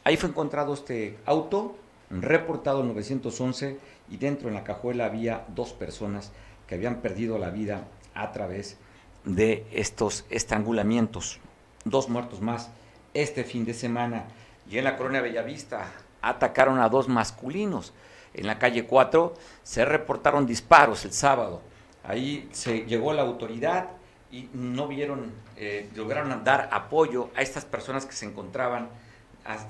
[0.05, 1.77] Ahí fue encontrado este auto,
[2.11, 3.79] reportado 911
[4.11, 6.33] y dentro en la cajuela había dos personas
[6.67, 8.77] que habían perdido la vida a través
[9.25, 11.41] de estos estrangulamientos.
[11.85, 12.71] Dos muertos más
[13.15, 14.25] este fin de semana.
[14.71, 17.93] Y en la colonia Bellavista atacaron a dos masculinos.
[18.35, 21.63] En la calle 4 se reportaron disparos el sábado.
[22.05, 23.89] Ahí se llegó la autoridad
[24.37, 28.89] y no vieron, eh, lograron dar apoyo a estas personas que se encontraban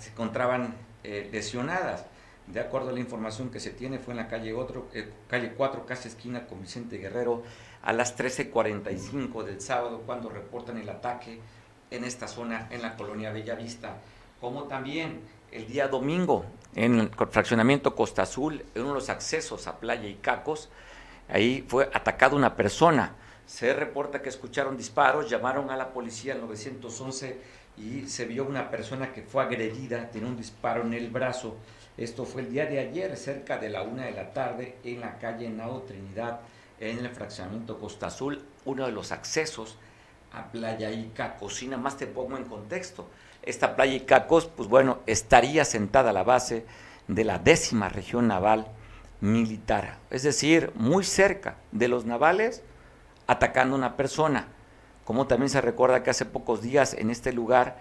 [0.01, 0.75] se encontraban
[1.05, 2.07] lesionadas.
[2.47, 4.89] De acuerdo a la información que se tiene, fue en la calle, otro,
[5.29, 7.43] calle 4, casi esquina con Vicente Guerrero,
[7.83, 11.41] a las 13.45 del sábado, cuando reportan el ataque
[11.91, 13.99] en esta zona, en la colonia Bellavista.
[14.41, 15.21] Como también
[15.53, 20.09] el día domingo, en el fraccionamiento Costa Azul, en uno de los accesos a Playa
[20.09, 20.69] y Cacos,
[21.29, 23.15] ahí fue atacada una persona.
[23.47, 27.39] Se reporta que escucharon disparos, llamaron a la policía al 911
[27.79, 31.57] y se vio una persona que fue agredida, tiene un disparo en el brazo.
[31.97, 35.19] Esto fue el día de ayer, cerca de la una de la tarde, en la
[35.19, 36.41] calle Nao Trinidad,
[36.81, 39.79] en el fraccionamiento Costa Azul, uno de los accesos
[40.33, 41.37] a Playa Ica.
[41.37, 43.09] Cocina, más te pongo en contexto.
[43.43, 46.67] Esta Playa Icacos, pues bueno, estaría sentada a la base
[47.09, 48.67] de la décima región naval
[49.21, 52.63] militar, es decir, muy cerca de los navales,
[53.27, 54.49] atacando a una persona.
[55.05, 57.81] Como también se recuerda que hace pocos días en este lugar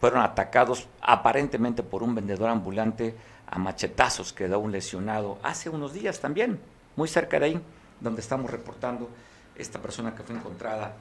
[0.00, 3.14] fueron atacados aparentemente por un vendedor ambulante
[3.46, 6.60] a machetazos, quedó un lesionado hace unos días también,
[6.96, 7.60] muy cerca de ahí,
[8.00, 9.08] donde estamos reportando
[9.56, 10.94] esta persona que fue encontrada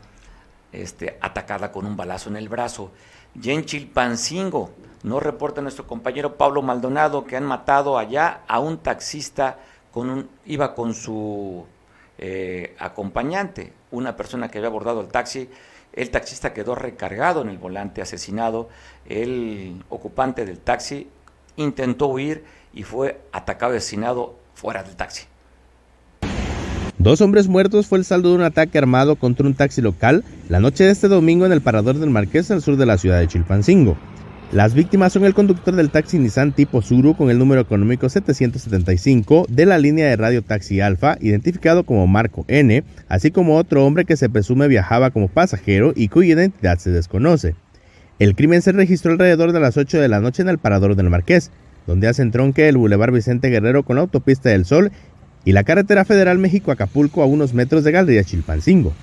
[0.71, 2.91] este, atacada con un balazo en el brazo.
[3.41, 4.71] Y en Chilpancingo,
[5.04, 9.60] nos reporta nuestro compañero Pablo Maldonado que han matado allá a un taxista
[9.91, 11.65] con un, iba con su
[12.18, 15.50] eh, acompañante, una persona que había abordado el taxi.
[15.94, 18.70] El taxista quedó recargado en el volante, asesinado.
[19.08, 21.08] El ocupante del taxi
[21.56, 25.26] intentó huir y fue atacado asesinado fuera del taxi.
[27.00, 30.60] Dos hombres muertos fue el saldo de un ataque armado contra un taxi local la
[30.60, 33.28] noche de este domingo en el parador del Marqués al sur de la ciudad de
[33.28, 33.98] Chilpancingo.
[34.54, 39.46] Las víctimas son el conductor del taxi Nissan tipo Suru con el número económico 775
[39.50, 44.06] de la línea de radio Taxi Alfa, identificado como Marco N, así como otro hombre
[44.06, 47.56] que se presume viajaba como pasajero y cuya identidad se desconoce.
[48.20, 51.10] El crimen se registró alrededor de las 8 de la noche en el parador del
[51.10, 51.52] Marqués,
[51.86, 54.94] donde hace entronque el Boulevard Vicente Guerrero con la autopista del Sol
[55.44, 58.94] y la carretera federal México-Acapulco a unos metros de Galería Chilpancingo.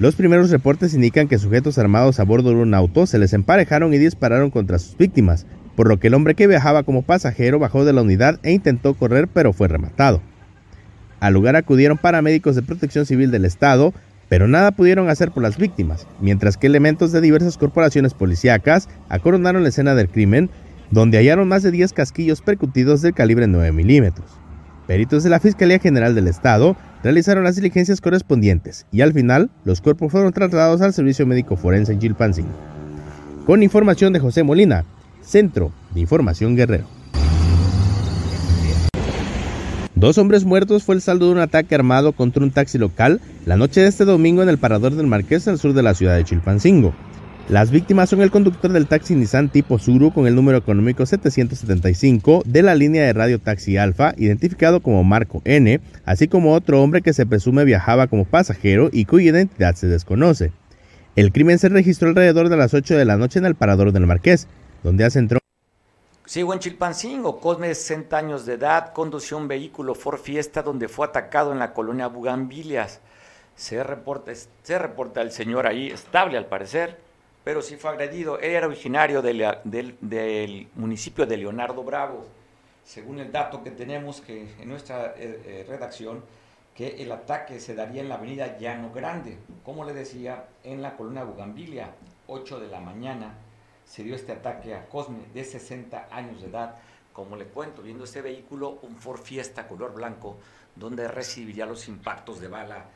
[0.00, 3.94] Los primeros reportes indican que sujetos armados a bordo de un auto se les emparejaron
[3.94, 7.84] y dispararon contra sus víctimas, por lo que el hombre que viajaba como pasajero bajó
[7.84, 10.20] de la unidad e intentó correr pero fue rematado.
[11.20, 13.94] Al lugar acudieron paramédicos de protección civil del Estado,
[14.28, 19.62] pero nada pudieron hacer por las víctimas, mientras que elementos de diversas corporaciones policíacas acoronaron
[19.62, 20.50] la escena del crimen,
[20.90, 24.43] donde hallaron más de 10 casquillos percutidos del calibre 9 milímetros.
[24.86, 29.80] Peritos de la Fiscalía General del Estado realizaron las diligencias correspondientes y al final los
[29.80, 32.52] cuerpos fueron trasladados al Servicio Médico Forense en Chilpancingo.
[33.46, 34.84] Con información de José Molina,
[35.22, 36.86] Centro de Información Guerrero.
[39.94, 43.56] Dos hombres muertos fue el saldo de un ataque armado contra un taxi local la
[43.56, 46.24] noche de este domingo en el parador del Marqués al sur de la ciudad de
[46.24, 46.94] Chilpancingo.
[47.48, 52.42] Las víctimas son el conductor del taxi Nissan tipo Suru con el número económico 775
[52.46, 57.02] de la línea de radio Taxi Alfa, identificado como Marco N, así como otro hombre
[57.02, 60.52] que se presume viajaba como pasajero y cuya identidad se desconoce.
[61.16, 64.06] El crimen se registró alrededor de las 8 de la noche en el parador del
[64.06, 64.48] Marqués,
[64.82, 65.38] donde hace entró.
[66.24, 67.40] Sigo en Chilpancingo.
[67.40, 71.58] Cosme, de 60 años de edad, condució un vehículo Ford Fiesta donde fue atacado en
[71.58, 73.00] la colonia Bugambilias.
[73.54, 77.04] Se reporta, se reporta el señor ahí, estable al parecer,
[77.44, 78.38] pero sí fue agredido.
[78.38, 82.26] Él era originario del, municipio de Leonardo Bravo.
[82.82, 86.24] Según el dato que tenemos que en nuestra eh, eh, redacción,
[86.74, 90.96] que el ataque se daría en la avenida Llano Grande, como le decía, en la
[90.96, 91.94] colonia Bugambilia,
[92.26, 93.34] 8 de la mañana,
[93.86, 96.76] se dio este ataque a Cosme, de 60 años de edad.
[97.12, 100.36] Como le cuento, viendo este vehículo, un Ford Fiesta color blanco,
[100.74, 102.86] donde recibiría los impactos de bala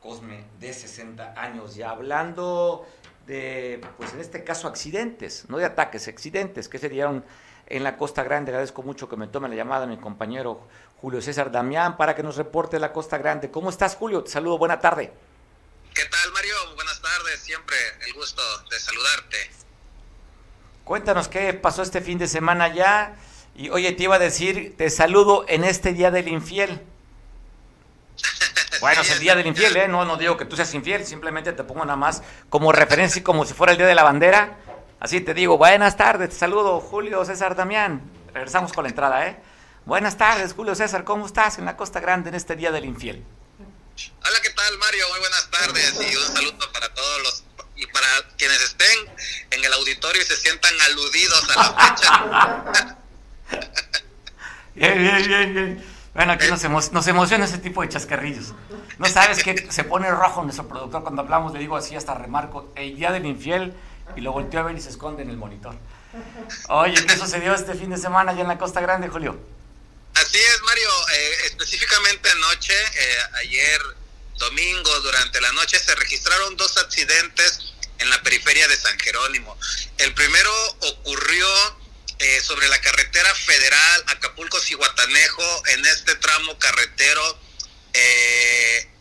[0.00, 1.74] Cosme, de 60 años.
[1.74, 2.86] Ya hablando
[3.26, 7.24] de, pues en este caso, accidentes, no de ataques, accidentes que se dieron
[7.66, 8.50] en la Costa Grande.
[8.50, 10.66] Agradezco mucho que me tome la llamada mi compañero
[11.00, 13.50] Julio César Damián para que nos reporte la Costa Grande.
[13.50, 14.22] ¿Cómo estás, Julio?
[14.22, 15.12] Te saludo, buena tarde.
[15.94, 16.54] ¿Qué tal, Mario?
[16.74, 19.50] Buenas tardes, siempre el gusto de saludarte.
[20.84, 23.16] Cuéntanos qué pasó este fin de semana ya.
[23.54, 26.82] Y oye, te iba a decir, te saludo en este Día del Infiel.
[28.84, 29.88] Bueno, es el día del infiel, ¿eh?
[29.88, 33.46] No, no digo que tú seas infiel, simplemente te pongo nada más como referencia, como
[33.46, 34.58] si fuera el día de la bandera.
[35.00, 38.02] Así te digo, buenas tardes, te saludo, Julio César Damián.
[38.34, 39.40] Regresamos con la entrada, ¿eh?
[39.86, 43.24] Buenas tardes, Julio César, ¿cómo estás en la Costa Grande en este día del infiel?
[44.22, 45.08] Hola, ¿qué tal, Mario?
[45.08, 47.44] Muy buenas tardes y un saludo para todos los
[47.76, 48.98] y para quienes estén
[49.50, 52.96] en el auditorio y se sientan aludidos a la fecha.
[54.74, 55.93] bien, bien, bien, bien.
[56.14, 56.62] Bueno, aquí nos,
[57.08, 58.54] emociona ese tipo de chascarrillos.
[58.98, 62.72] No sabes que se pone rojo nuestro productor cuando hablamos, le digo así hasta remarco,
[62.76, 63.74] el día del infiel,
[64.14, 65.74] y lo volteo a ver y se esconde en el monitor.
[66.68, 69.36] Oye, ¿qué sucedió este fin de semana allá en la Costa Grande, Julio?
[70.14, 70.88] Así es, Mario.
[71.14, 73.80] Eh, específicamente anoche, eh, ayer
[74.38, 79.56] domingo, durante la noche, se registraron dos accidentes en la periferia de San Jerónimo.
[79.98, 80.50] El primero
[80.92, 81.46] ocurrió
[82.18, 87.40] eh, sobre la carretera federal Acapulco-Cihuatanejo, en este tramo carretero,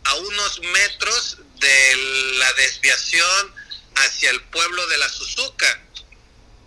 [0.04, 1.96] a unos metros de
[2.38, 3.54] la desviación
[3.96, 5.82] hacia el pueblo de la Suzuca.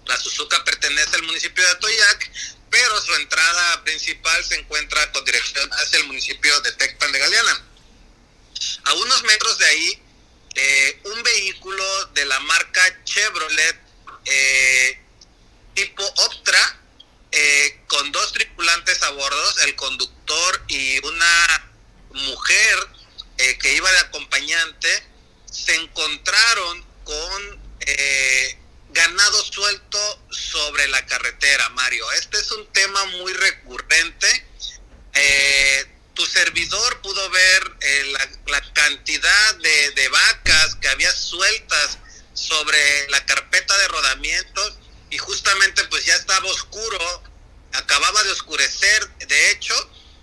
[0.06, 2.30] La Suzuca pertenece al municipio de Atoyac,
[2.70, 7.64] pero su entrada principal se encuentra con dirección hacia el municipio de Tecpan de Galeana.
[8.84, 10.02] A unos metros de ahí,
[10.54, 13.76] eh, un vehículo de la marca Chevrolet
[14.24, 15.00] eh,
[15.76, 16.80] tipo Optra,
[17.30, 21.70] eh, con dos tripulantes a bordo, el conductor y una
[22.10, 22.88] mujer
[23.60, 24.88] que iba de acompañante,
[25.50, 27.66] se encontraron con
[28.96, 29.98] ganado suelto
[30.30, 32.10] sobre la carretera, Mario.
[32.12, 34.46] Este es un tema muy recurrente.
[35.12, 38.12] Eh, tu servidor pudo ver eh,
[38.46, 41.98] la, cantidad de, de, vacas que había sueltas
[42.32, 44.78] sobre la carpeta de rodamientos
[45.10, 47.22] y justamente pues ya estaba oscuro,
[47.72, 49.74] acababa de oscurecer, de hecho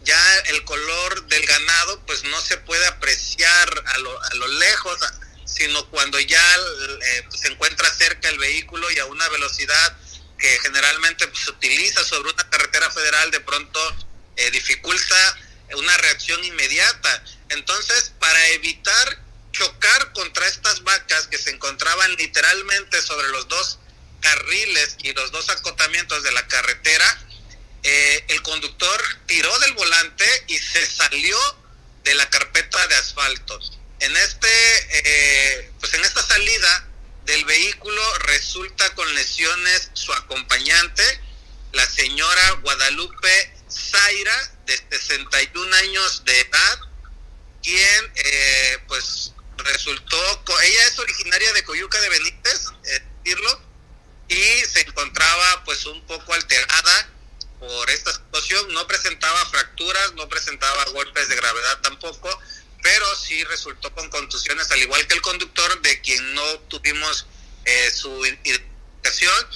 [0.04, 5.00] ya el color del ganado pues no se puede apreciar a lo, a lo lejos,
[5.46, 9.98] sino cuando ya eh, se encuentra cerca el vehículo y a una velocidad
[10.38, 13.80] que generalmente pues, se utiliza sobre una carretera federal, de pronto
[14.36, 15.16] eh, dificulta
[15.76, 17.24] una reacción inmediata.
[17.50, 23.80] Entonces, para evitar chocar contra estas vacas que se encontraban literalmente sobre los dos
[24.24, 27.06] carriles y los dos acotamientos de la carretera,
[27.84, 31.38] eh, el conductor tiró del volante y se salió
[32.04, 33.60] de la carpeta de asfalto.
[34.00, 34.48] En este,
[34.90, 36.88] eh, pues en esta salida
[37.26, 41.04] del vehículo resulta con lesiones su acompañante,
[41.74, 46.80] la señora Guadalupe Zaira, de 61 años de edad,
[47.62, 53.73] quien eh, pues resultó, ella es originaria de Coyuca de Benítez, decirlo,
[54.34, 57.10] y se encontraba pues un poco alterada
[57.60, 62.30] por esta situación, no presentaba fracturas, no presentaba golpes de gravedad tampoco,
[62.82, 67.26] pero sí resultó con contusiones, al igual que el conductor, de quien no tuvimos
[67.64, 69.48] eh, su identificación.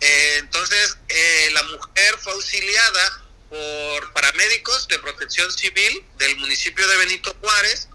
[0.00, 6.96] Eh, entonces, eh, la mujer fue auxiliada por paramédicos de protección civil del municipio de
[6.96, 7.88] Benito Juárez,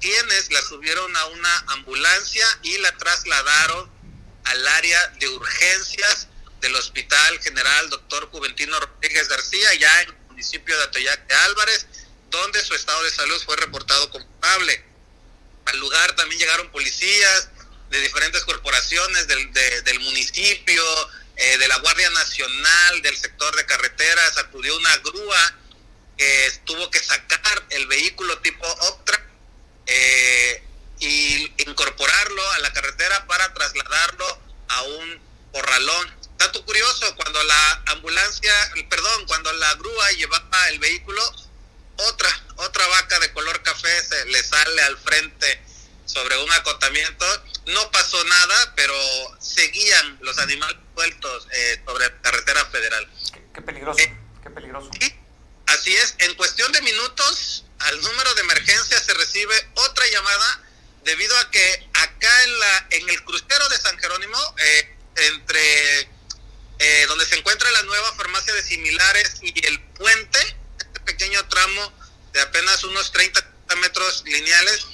[0.00, 3.91] quienes la subieron a una ambulancia y la trasladaron
[4.44, 6.28] al área de urgencias
[6.60, 11.86] del Hospital General Doctor Juventino Rodríguez García, ya en el municipio de Atoyac de Álvarez,
[12.30, 14.84] donde su estado de salud fue reportado culpable.
[15.66, 17.48] Al lugar también llegaron policías
[17.90, 20.82] de diferentes corporaciones del, del municipio,
[21.36, 25.54] eh, de la Guardia Nacional, del sector de carreteras, acudió una grúa
[26.16, 29.22] que tuvo que sacar el vehículo tipo Optra
[29.86, 30.62] eh,
[31.02, 34.38] y incorporarlo a la carretera para trasladarlo
[34.68, 35.20] a un
[35.52, 36.16] corralón.
[36.38, 38.52] Dato curioso, cuando la ambulancia,
[38.88, 41.20] perdón, cuando la grúa llevaba el vehículo,
[41.96, 45.60] otra, otra vaca de color café se le sale al frente
[46.06, 47.26] sobre un acotamiento.
[47.66, 48.94] No pasó nada, pero
[49.40, 53.10] seguían los animales sueltos eh, sobre la carretera federal.
[53.52, 54.88] Qué, peligroso, eh, qué peligroso.
[55.66, 60.61] así es, en cuestión de minutos, al número de emergencia se recibe otra llamada
[61.04, 66.08] debido a que acá en la en el crucero de San Jerónimo, eh, entre
[67.06, 70.56] donde se encuentra la nueva farmacia de similares y el puente,
[71.04, 71.92] pequeño tramo
[72.32, 73.40] de apenas unos 30
[73.80, 74.86] metros lineales,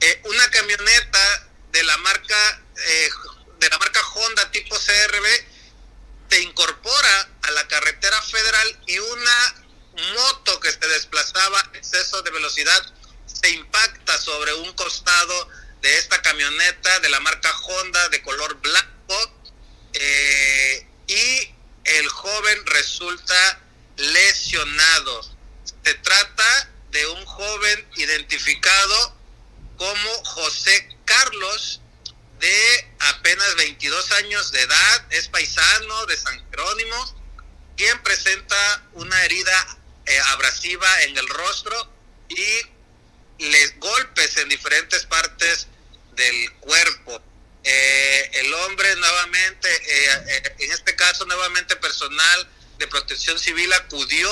[0.00, 3.10] eh, una camioneta de la marca eh,
[3.58, 5.26] de la marca Honda tipo CRB
[6.30, 9.54] se incorpora a la carretera federal y una
[10.14, 12.94] moto que se desplazaba a exceso de velocidad
[13.40, 15.48] se impacta sobre un costado
[15.80, 19.40] de esta camioneta de la marca Honda de color blanco
[19.92, 23.60] eh, y el joven resulta
[23.96, 25.22] lesionado.
[25.84, 29.16] Se trata de un joven identificado
[29.76, 31.80] como José Carlos,
[32.40, 37.16] de apenas 22 años de edad, es paisano de San Jerónimo,
[37.76, 41.92] quien presenta una herida eh, abrasiva en el rostro
[42.28, 42.77] y
[43.38, 45.68] les golpes en diferentes partes
[46.12, 47.22] del cuerpo.
[47.64, 54.30] Eh, el hombre nuevamente, eh, en este caso nuevamente personal de protección civil acudió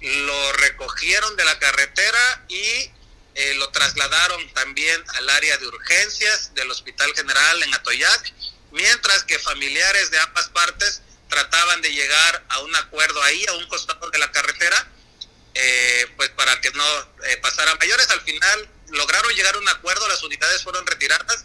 [0.00, 2.90] lo recogieron de la carretera y
[3.34, 8.32] eh, lo trasladaron también al área de urgencias del Hospital General en Atoyac,
[8.72, 13.68] mientras que familiares de ambas partes trataban de llegar a un acuerdo ahí, a un
[13.68, 14.88] costado de la carretera,
[15.54, 16.84] eh, pues para que no
[17.26, 18.08] eh, pasara mayores.
[18.10, 21.44] Al final lograron llegar a un acuerdo, las unidades fueron retiradas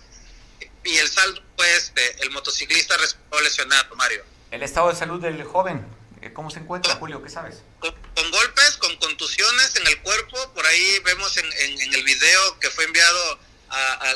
[0.83, 4.23] y el saldo fue este, el motociclista resultó lesionado, Mario.
[4.51, 5.85] ¿El estado de salud del joven?
[6.21, 7.21] Eh, ¿Cómo se encuentra, Julio?
[7.23, 7.57] ¿Qué sabes?
[7.79, 12.69] Con, golpes, con contusiones en el cuerpo, por ahí vemos en, en, el video que
[12.69, 13.39] fue enviado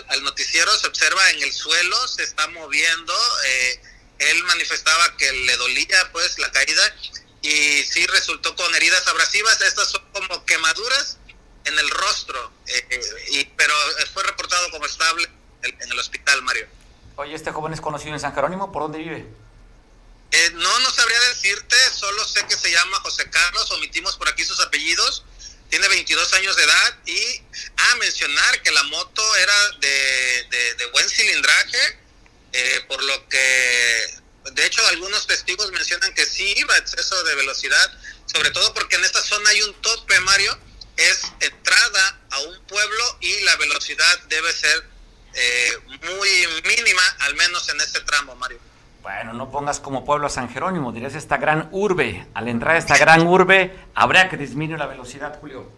[0.07, 3.13] al noticiero, se observa en el suelo, se está moviendo,
[3.45, 3.81] eh,
[4.19, 6.95] él manifestaba que le dolía pues la caída
[7.41, 11.17] y sí resultó con heridas abrasivas, estas son como quemaduras
[11.65, 13.73] en el rostro, eh, y, pero
[14.13, 15.27] fue reportado como estable
[15.61, 16.67] en el hospital, Mario.
[17.15, 18.71] Oye, ¿este joven es conocido en San Jerónimo?
[18.71, 19.27] ¿Por dónde vive?
[20.31, 24.43] Eh, no, no sabría decirte, solo sé que se llama José Carlos, omitimos por aquí
[24.43, 25.25] sus apellidos,
[25.69, 30.85] tiene 22 años de edad y a ah, mencionar que la moto era de, de,
[30.91, 31.99] buen cilindraje,
[32.53, 34.18] eh, por lo que
[34.54, 37.91] de hecho algunos testigos mencionan que sí iba exceso de velocidad,
[38.26, 40.58] sobre todo porque en esta zona hay un tope, Mario,
[40.97, 44.84] es entrada a un pueblo y la velocidad debe ser
[45.34, 46.30] eh, muy
[46.64, 48.60] mínima, al menos en este tramo, Mario.
[49.02, 52.28] Bueno, no pongas como pueblo a San Jerónimo, dirías esta gran urbe.
[52.34, 55.72] Al entrar a esta gran urbe, habría que disminuir la velocidad, Julio.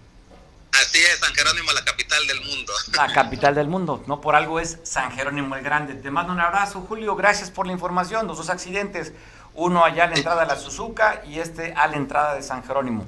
[0.73, 2.73] Así es, San Jerónimo, la capital del mundo.
[2.93, 5.95] La capital del mundo, no por algo es San Jerónimo el Grande.
[5.95, 8.27] Te mando un abrazo, Julio, gracias por la información.
[8.27, 9.13] Los dos accidentes,
[9.53, 12.63] uno allá a la entrada de la Suzuka y este a la entrada de San
[12.63, 13.05] Jerónimo.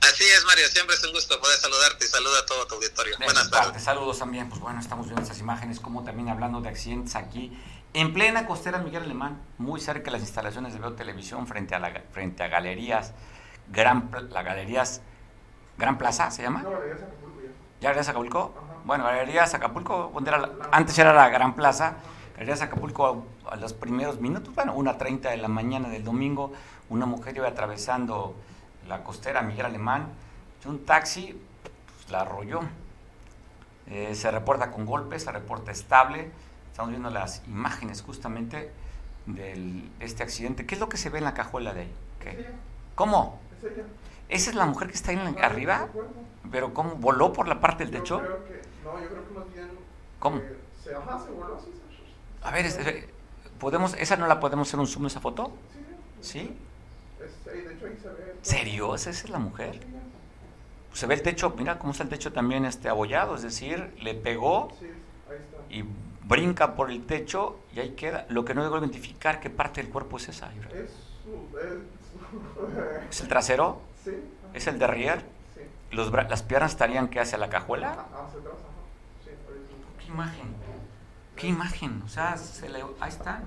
[0.00, 3.16] Así es, Mario, siempre es un gusto poder saludarte y saluda a todo tu auditorio.
[3.18, 3.82] Buenas tardes.
[3.82, 7.52] Saludos también, pues bueno, estamos viendo estas imágenes, como también hablando de accidentes aquí
[7.94, 11.78] en plena costera Miguel Alemán, muy cerca de las instalaciones de Veo Televisión, frente a,
[11.78, 13.12] la, frente a galerías,
[13.68, 15.00] Gran, la galerías
[15.78, 16.62] Gran Plaza, ¿se llama?
[16.62, 17.50] No, Galerías Acapulco ya.
[17.80, 18.54] ¿Ya Galerías Acapulco?
[18.84, 20.12] Bueno, Galerías Acapulco,
[20.70, 21.94] antes era la Gran Plaza,
[22.34, 26.52] Galerías Acapulco a, los primeros minutos, bueno, una treinta de la mañana del domingo,
[26.90, 28.34] una mujer iba atravesando
[28.88, 30.08] la costera Miguel Alemán,
[30.64, 32.60] y un taxi pues, la arrolló.
[33.86, 36.30] Eh, se reporta con golpes, se reporta estable,
[36.74, 38.68] Estamos viendo las imágenes justamente
[39.26, 40.66] de este accidente.
[40.66, 41.92] ¿Qué es lo que se ve en la cajuela de ahí?
[42.96, 43.38] ¿Cómo?
[44.28, 45.88] ¿Esa es la mujer que está ahí arriba?
[46.50, 46.96] ¿Pero cómo?
[46.96, 48.20] ¿Voló por la parte del techo?
[48.20, 49.70] no, yo creo que más bien...
[50.18, 50.40] ¿Cómo?
[50.82, 51.70] se, ajá, se voló, sí.
[52.42, 53.08] A ver,
[53.58, 55.52] ¿podemos, ¿esa no la podemos hacer un zoom, esa foto?
[56.20, 56.38] Sí.
[56.40, 56.56] ¿Sí?
[57.50, 58.36] de hecho ahí se ve...
[58.42, 58.94] ¿Serio?
[58.94, 59.80] ¿Esa es la mujer?
[60.92, 64.14] Se ve el techo, mira cómo está el techo también este abollado, es decir, le
[64.14, 64.68] pegó
[65.70, 65.84] y
[66.26, 68.26] brinca por el techo y ahí queda.
[68.28, 70.52] Lo que no debo identificar qué parte del cuerpo es esa.
[70.72, 70.90] Es,
[73.10, 73.80] es, el trasero?
[74.04, 74.12] Sí.
[74.52, 75.24] ¿Es el derrier?
[75.54, 75.62] Sí.
[75.90, 77.90] Los, ¿Las piernas estarían que hacia la cajuela?
[77.90, 78.54] Hacia atrás,
[79.24, 79.30] Sí,
[79.98, 80.54] ¿Qué imagen?
[81.36, 82.02] ¿Qué imagen?
[82.04, 83.42] O sea, se le, ahí está.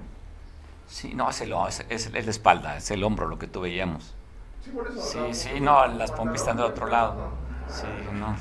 [0.87, 4.15] Sí, no, es, el, es, es, la espalda, es el hombro lo que tú veíamos.
[4.63, 7.29] Sí, por eso, sí, sí, no, las pompis están del otro lado.
[7.69, 8.35] Sí, no.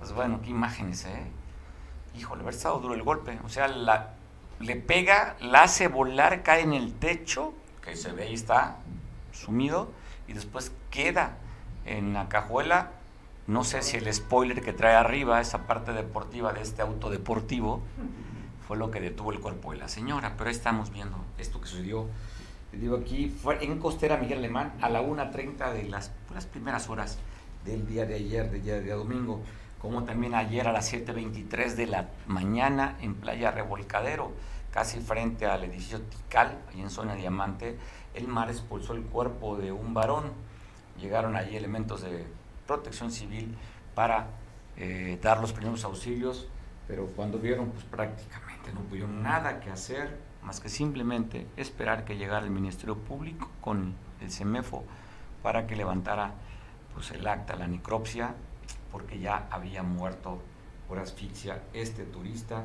[0.00, 1.26] Pues bueno, qué imágenes, ¿eh?
[2.16, 3.38] híjole, haber estado duro el golpe.
[3.44, 4.14] O sea, la,
[4.60, 7.52] le pega, la hace volar, cae en el techo,
[7.82, 8.76] que se ve y está
[9.32, 9.88] sumido,
[10.28, 11.38] y después queda
[11.84, 12.92] en la cajuela.
[13.46, 17.82] No sé si el spoiler que trae arriba, esa parte deportiva de este auto deportivo,
[18.66, 20.34] fue lo que detuvo el cuerpo de la señora.
[20.36, 22.06] Pero ahí estamos viendo esto que sucedió.
[22.70, 26.88] Te digo aquí, fue en Costera Miguel Alemán a la 1.30 de las, las primeras
[26.88, 27.18] horas
[27.64, 29.42] del día de ayer, del día de domingo
[29.84, 34.32] como también ayer a las 7.23 de la mañana en Playa Revolcadero,
[34.70, 37.76] casi frente al edificio Tical, ahí en zona Diamante,
[38.14, 40.32] el mar expulsó el cuerpo de un varón.
[41.00, 42.24] Llegaron allí elementos de
[42.66, 43.56] protección civil
[43.94, 44.28] para
[44.76, 46.48] eh, dar los primeros auxilios,
[46.86, 52.16] pero cuando vieron, pues prácticamente no pudieron nada que hacer, más que simplemente esperar que
[52.16, 54.84] llegara el Ministerio Público con el CEMEFO
[55.42, 56.32] para que levantara
[56.92, 58.34] pues, el acta, la necropsia
[58.90, 60.40] porque ya había muerto
[60.86, 62.64] por asfixia este turista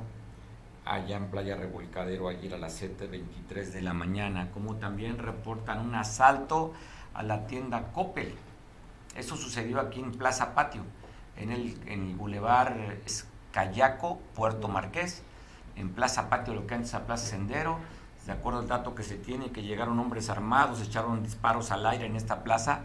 [0.86, 5.96] allá en Playa Revolcadero ayer a las 7.23 de la mañana, como también reportan un
[5.96, 6.74] asalto
[7.14, 8.36] a la tienda Coppel.
[9.16, 10.84] Eso sucedió aquí en Plaza Patio,
[11.38, 12.74] en el, en el Boulevard
[13.52, 15.24] Cayaco, Puerto Marqués,
[15.76, 17.80] en Plaza Patio, lo que antes era Plaza Sendero.
[18.26, 22.06] De acuerdo al dato que se tiene, que llegaron hombres armados, echaron disparos al aire
[22.06, 22.84] en esta plaza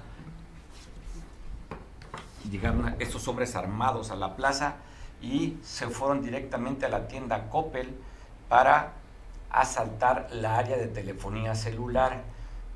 [2.50, 4.76] llegaron estos hombres armados a la plaza
[5.22, 7.94] y se fueron directamente a la tienda Coppel
[8.48, 8.92] para
[9.50, 12.22] asaltar la área de telefonía celular.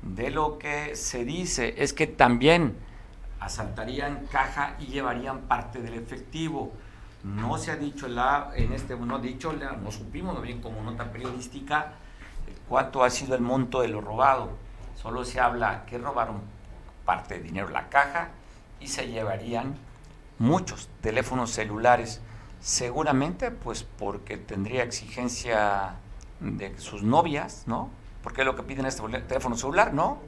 [0.01, 2.77] De lo que se dice es que también
[3.39, 6.71] asaltarían caja y llevarían parte del efectivo.
[7.23, 11.93] No se ha dicho la, en este, no dicho, no supimos como nota periodística
[12.67, 14.51] cuánto ha sido el monto de lo robado.
[14.95, 16.41] Solo se habla que robaron
[17.05, 18.29] parte de dinero la caja
[18.79, 19.75] y se llevarían
[20.37, 22.21] muchos teléfonos celulares.
[22.61, 25.95] Seguramente, pues porque tendría exigencia
[26.39, 27.89] de sus novias, ¿no?
[28.21, 30.19] Porque es lo que piden este teléfono celular, ¿no?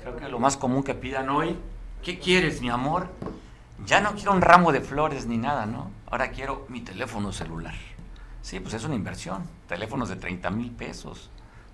[0.00, 1.58] Creo que lo más común que pidan hoy,
[2.02, 3.08] ¿qué quieres, mi amor?
[3.84, 5.90] Ya no quiero un ramo de flores ni nada, ¿no?
[6.08, 7.74] Ahora quiero mi teléfono celular.
[8.42, 9.42] Sí, pues es una inversión.
[9.68, 11.30] Teléfonos de 30 mil pesos,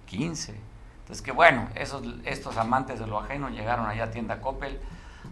[0.07, 0.55] 15.
[1.01, 4.81] Entonces, que bueno, esos, estos amantes de lo ajeno llegaron allá a tienda Coppel,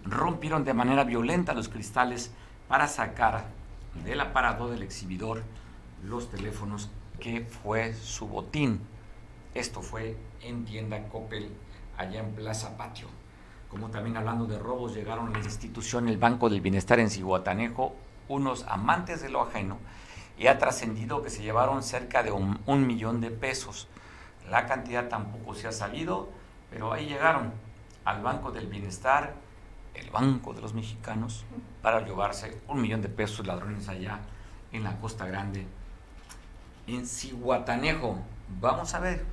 [0.04, 2.30] rompieron de manera violenta los cristales
[2.68, 3.46] para sacar
[4.04, 5.42] del aparador del exhibidor
[6.04, 8.80] los teléfonos que fue su botín.
[9.54, 11.50] Esto fue en tienda Coppel,
[11.96, 13.08] allá en Plaza Patio.
[13.68, 17.94] Como también hablando de robos, llegaron a la institución el Banco del Bienestar en Cihuatanejo
[18.28, 19.78] unos amantes de lo ajeno
[20.38, 23.88] y ha trascendido que se llevaron cerca de un, un, millón de pesos.
[24.48, 26.30] La cantidad tampoco se ha sabido,
[26.70, 27.52] pero ahí llegaron
[28.04, 29.34] al Banco del Bienestar,
[29.94, 31.44] el Banco de los Mexicanos,
[31.82, 34.20] para llevarse un millón de pesos ladrones allá
[34.72, 35.66] en la Costa Grande,
[36.86, 38.18] en Cihuatanejo.
[38.60, 39.24] Vamos a ver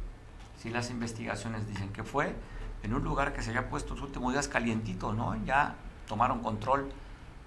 [0.58, 2.36] si las investigaciones dicen que fue
[2.84, 5.36] en un lugar que se había puesto los últimos días calientito, ¿no?
[5.45, 5.76] Ya
[6.08, 6.89] tomaron control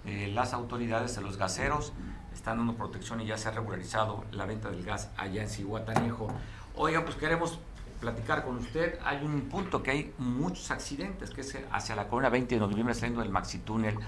[0.05, 1.93] eh, las autoridades de los gaseros,
[2.33, 6.29] están dando protección y ya se ha regularizado la venta del gas allá en Cihuatanejo.
[6.75, 7.59] Oiga, pues queremos
[8.01, 8.99] platicar con usted.
[9.05, 12.95] Hay un punto que hay muchos accidentes, que es hacia la Corona 20 de noviembre
[12.95, 13.99] saliendo del Maxi Túnel,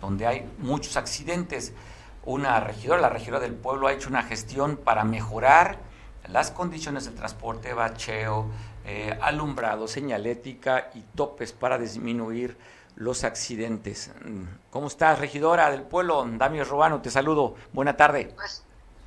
[0.00, 1.72] donde hay muchos accidentes.
[2.24, 5.78] Una regidora, la regidora del pueblo, ha hecho una gestión para mejorar
[6.28, 8.50] las condiciones del transporte, bacheo,
[8.84, 12.58] eh, alumbrado, señalética y topes para disminuir
[12.96, 14.10] los accidentes.
[14.70, 16.26] ¿Cómo estás, regidora del pueblo?
[16.32, 17.54] Damio Robano, te saludo.
[17.72, 18.32] Buena tarde.
[18.34, 18.65] Pues,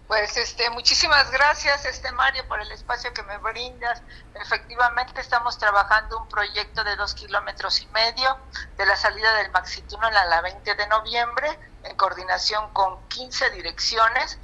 [0.10, 4.02] pues, este, muchísimas gracias, este Mario, por el espacio que me brindas.
[4.34, 8.40] Efectivamente, estamos trabajando un proyecto de dos kilómetros y medio
[8.76, 14.40] de la salida del Maxitúnel a la 20 de noviembre, en coordinación con 15 direcciones.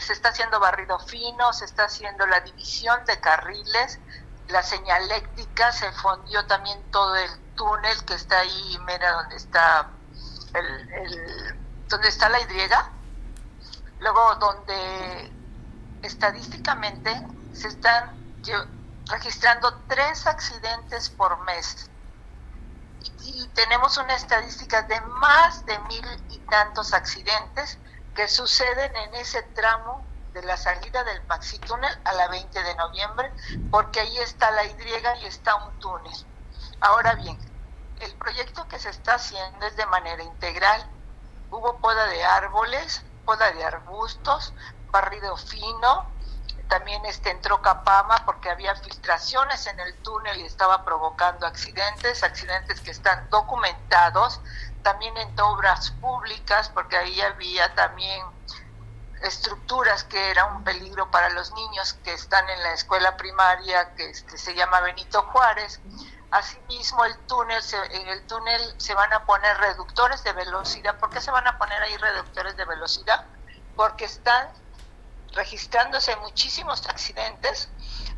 [0.00, 4.00] Se está haciendo barrido fino, se está haciendo la división de carriles,
[4.48, 9.90] la señaléctica, se fondió también todo el túnel que está ahí, mira donde está
[10.54, 12.46] el, el donde está la Y,
[14.04, 15.32] luego donde
[16.02, 17.10] estadísticamente
[17.54, 18.12] se están
[19.06, 21.90] registrando tres accidentes por mes
[23.22, 27.78] y, tenemos una estadística de más de mil y tantos accidentes
[28.14, 32.74] que suceden en ese tramo de la salida del Maxi Túnel a la 20 de
[32.74, 33.32] noviembre,
[33.70, 34.76] porque ahí está la Y
[35.22, 36.12] y está un túnel.
[36.80, 37.38] Ahora bien,
[38.00, 40.84] el proyecto que se está haciendo es de manera integral.
[41.50, 44.52] Hubo poda de árboles, poda de arbustos,
[44.90, 46.14] barrido fino,
[46.68, 52.80] también este entró Capama porque había filtraciones en el túnel y estaba provocando accidentes, accidentes
[52.80, 54.40] que están documentados,
[54.82, 58.24] también en obras públicas porque ahí había también
[59.22, 64.10] estructuras que era un peligro para los niños que están en la escuela primaria que
[64.10, 65.80] este, se llama Benito Juárez.
[66.34, 70.98] Asimismo, el túnel se, en el túnel se van a poner reductores de velocidad.
[70.98, 73.24] ¿Por qué se van a poner ahí reductores de velocidad?
[73.76, 74.48] Porque están
[75.30, 77.68] registrándose muchísimos accidentes.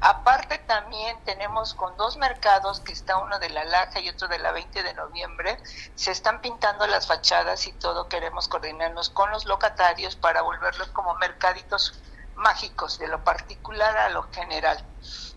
[0.00, 4.38] Aparte también tenemos con dos mercados, que está uno de la Laja y otro de
[4.38, 5.58] la 20 de noviembre,
[5.94, 11.14] se están pintando las fachadas y todo, queremos coordinarnos con los locatarios para volverlos como
[11.16, 12.00] mercaditos
[12.34, 14.82] mágicos, de lo particular a lo general.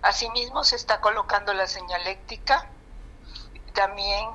[0.01, 2.71] Asimismo se está colocando la señaléctica,
[3.73, 4.29] también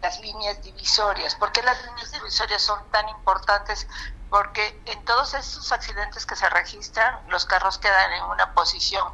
[0.00, 1.34] las líneas divisorias.
[1.36, 3.86] ¿Por qué las líneas divisorias son tan importantes?
[4.30, 9.04] porque en todos estos accidentes que se registran, los carros quedan en una posición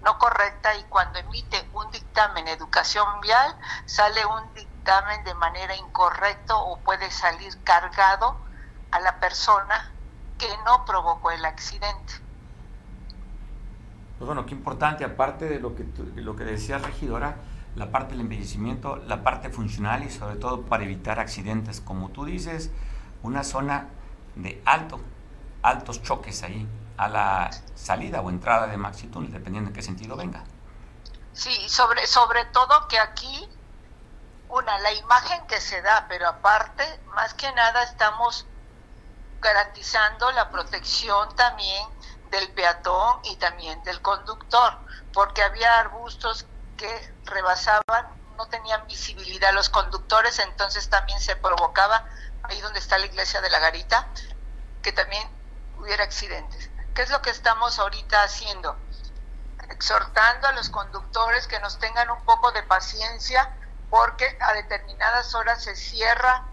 [0.00, 6.56] no correcta y cuando emite un dictamen educación vial, sale un dictamen de manera incorrecta
[6.56, 8.42] o puede salir cargado
[8.90, 9.94] a la persona
[10.36, 12.14] que no provocó el accidente.
[14.22, 17.38] Pues bueno, qué importante, aparte de lo que, lo que decía regidora,
[17.74, 22.24] la parte del envejecimiento, la parte funcional y sobre todo para evitar accidentes, como tú
[22.24, 22.70] dices,
[23.24, 23.88] una zona
[24.36, 25.00] de alto,
[25.62, 26.68] altos choques ahí
[26.98, 30.44] a la salida o entrada de Maxi Túnel, dependiendo en qué sentido venga.
[31.32, 33.48] Sí, sobre, sobre todo que aquí,
[34.50, 38.46] una, la imagen que se da, pero aparte, más que nada estamos
[39.40, 41.88] garantizando la protección también
[42.32, 44.78] del peatón y también del conductor,
[45.12, 48.06] porque había arbustos que rebasaban,
[48.36, 52.04] no tenían visibilidad los conductores, entonces también se provocaba
[52.42, 54.08] ahí donde está la iglesia de la Garita,
[54.82, 55.28] que también
[55.78, 56.70] hubiera accidentes.
[56.94, 58.76] ¿Qué es lo que estamos ahorita haciendo?
[59.70, 63.50] exhortando a los conductores que nos tengan un poco de paciencia
[63.90, 66.51] porque a determinadas horas se cierra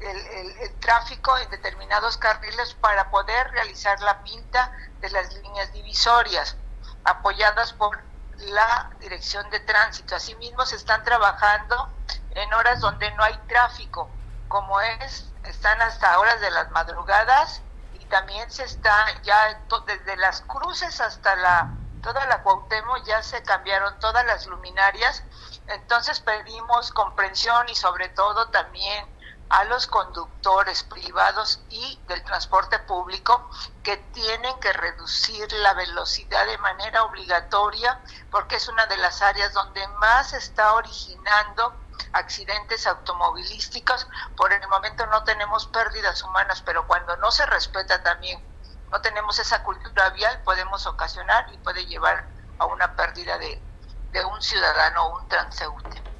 [0.00, 6.56] el, tráfico en determinados carriles para poder realizar la pinta de las líneas divisorias,
[7.04, 7.98] apoyadas por
[8.38, 10.14] la Dirección de Tránsito.
[10.14, 11.90] Asimismo, se están trabajando
[12.30, 14.10] en horas donde no hay tráfico,
[14.48, 17.62] como es, están hasta horas de las madrugadas
[17.94, 21.70] y también se está ya desde las cruces hasta la
[22.06, 25.24] toda la Cuauhtémoc ya se cambiaron todas las luminarias.
[25.66, 29.04] Entonces pedimos comprensión y sobre todo también
[29.48, 33.48] a los conductores privados y del transporte público
[33.82, 39.52] que tienen que reducir la velocidad de manera obligatoria porque es una de las áreas
[39.52, 41.74] donde más está originando
[42.12, 44.06] accidentes automovilísticos.
[44.36, 48.44] Por el momento no tenemos pérdidas humanas, pero cuando no se respeta también,
[48.90, 52.28] no tenemos esa cultura vial, podemos ocasionar y puede llevar
[52.58, 53.62] a una pérdida de,
[54.10, 56.15] de un ciudadano o un transeúnte.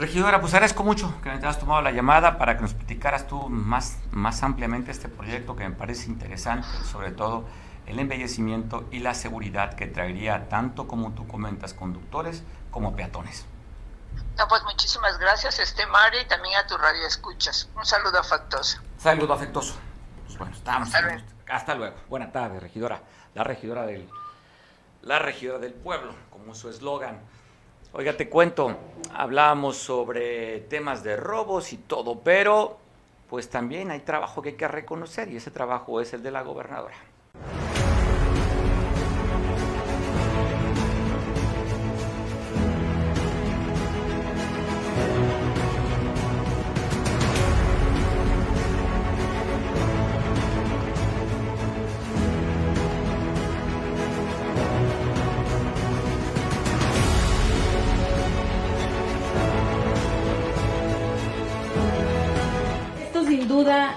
[0.00, 3.50] Regidora, pues agradezco mucho que me hayas tomado la llamada para que nos platicaras tú
[3.50, 7.44] más, más ampliamente este proyecto que me parece interesante, sobre todo
[7.84, 13.44] el embellecimiento y la seguridad que traería tanto como tú comentas conductores como peatones.
[14.38, 17.68] No, pues muchísimas gracias, este Mario, y también a tu radio escuchas.
[17.76, 18.78] Un saludo afectuoso.
[18.96, 19.74] Saludo afectuoso.
[20.24, 20.88] Pues bueno, estamos.
[20.88, 21.22] Hasta luego.
[21.46, 21.96] Hasta luego.
[22.08, 23.02] Buena tarde, regidora.
[23.34, 24.08] La regidora del,
[25.02, 27.20] la regidora del pueblo, como su eslogan.
[27.92, 28.76] Oiga, te cuento,
[29.12, 32.78] hablábamos sobre temas de robos y todo, pero
[33.28, 36.42] pues también hay trabajo que hay que reconocer y ese trabajo es el de la
[36.42, 36.94] gobernadora.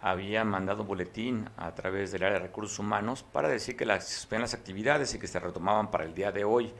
[0.01, 4.09] Había mandado un boletín a través del área de recursos humanos para decir que las
[4.09, 6.73] suspendían las actividades y que se retomaban para el día de hoy.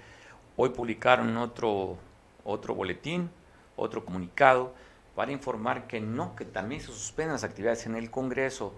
[0.57, 1.99] Hoy publicaron otro,
[2.45, 3.29] otro boletín,
[3.75, 4.73] otro comunicado
[5.17, 8.73] para informar que no, que también se suspenden las actividades en el Congreso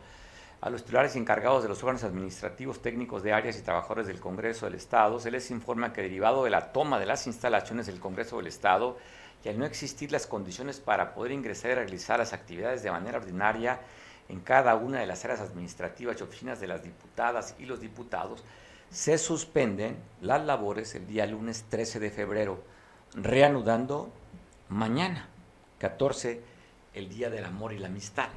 [0.64, 4.64] a los titulares encargados de los órganos administrativos, técnicos de áreas y trabajadores del Congreso
[4.64, 8.38] del Estado, se les informa que derivado de la toma de las instalaciones del Congreso
[8.38, 8.96] del Estado
[9.44, 13.18] y al no existir las condiciones para poder ingresar y realizar las actividades de manera
[13.18, 13.78] ordinaria
[14.30, 18.42] en cada una de las áreas administrativas y oficinas de las diputadas y los diputados,
[18.88, 22.64] se suspenden las labores el día lunes 13 de febrero,
[23.12, 24.10] reanudando
[24.70, 25.28] mañana,
[25.76, 26.40] 14,
[26.94, 28.30] el Día del Amor y la Amistad.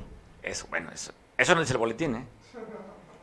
[0.43, 2.27] Eso, bueno, eso eso no es el boletín, ¿eh?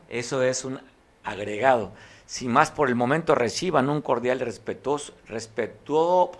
[0.08, 0.80] Eso es un
[1.24, 1.92] agregado.
[2.26, 6.38] Si más por el momento reciban un cordial respetuoso, respetuoso,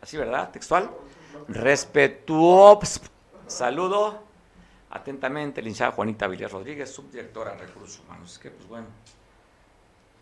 [0.00, 0.90] así verdad, textual,
[1.48, 3.00] respetuoso
[3.46, 4.22] saludo
[4.90, 8.32] atentamente, licenciada Juanita Villar Rodríguez, subdirectora de Recursos Humanos.
[8.32, 8.86] Es que, pues bueno,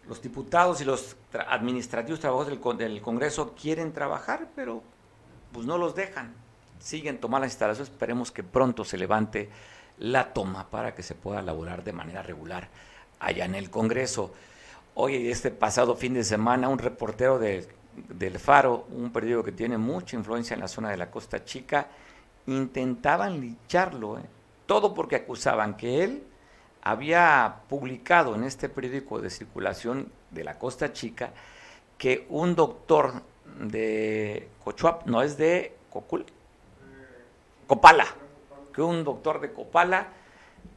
[0.08, 1.16] los diputados y los
[1.48, 4.82] administrativos trabajadores del, del, Congreso quieren trabajar, pero
[5.52, 6.34] pues no los dejan.
[6.78, 9.50] Siguen tomando las instalaciones, esperemos que pronto se levante
[9.98, 12.68] la toma para que se pueda elaborar de manera regular
[13.18, 14.32] allá en el Congreso.
[14.94, 17.68] Hoy, este pasado fin de semana, un reportero de,
[18.08, 21.88] del Faro, un periódico que tiene mucha influencia en la zona de la Costa Chica,
[22.46, 24.22] intentaban licharlo, ¿eh?
[24.66, 26.22] todo porque acusaban que él
[26.82, 31.32] había publicado en este periódico de circulación de la Costa Chica
[31.98, 33.22] que un doctor
[33.60, 36.26] de Cochuap, no es de Cocul,
[37.66, 38.06] Copala,
[38.76, 40.08] que un doctor de Copala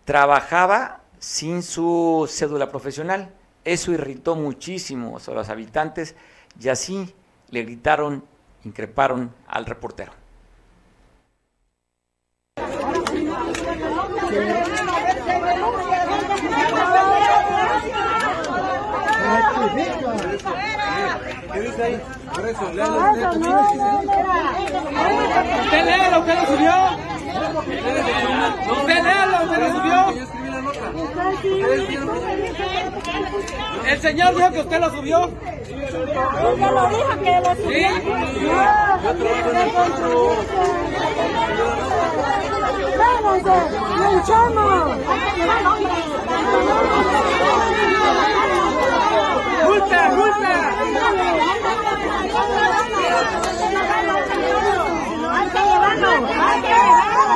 [0.05, 3.29] trabajaba sin su cédula profesional.
[3.65, 6.15] Eso irritó muchísimo a los habitantes
[6.57, 7.13] y así
[7.49, 8.23] le gritaron,
[8.63, 10.13] increparon al reportero.
[26.41, 27.18] ¿Qué
[27.59, 28.99] usted.
[29.43, 29.99] usted lo subió.
[31.89, 32.13] Yo.
[33.85, 35.29] El señor dijo que usted lo subió.
[35.69, 37.89] Ella lo dijo que lo subió.
[42.97, 43.71] Vámonos,
[44.13, 44.97] luchamos.
[49.65, 50.53] ¡Multa, multa!
[55.31, 56.11] Hay que llevarlo.
[56.41, 57.29] Hay que llevarlo.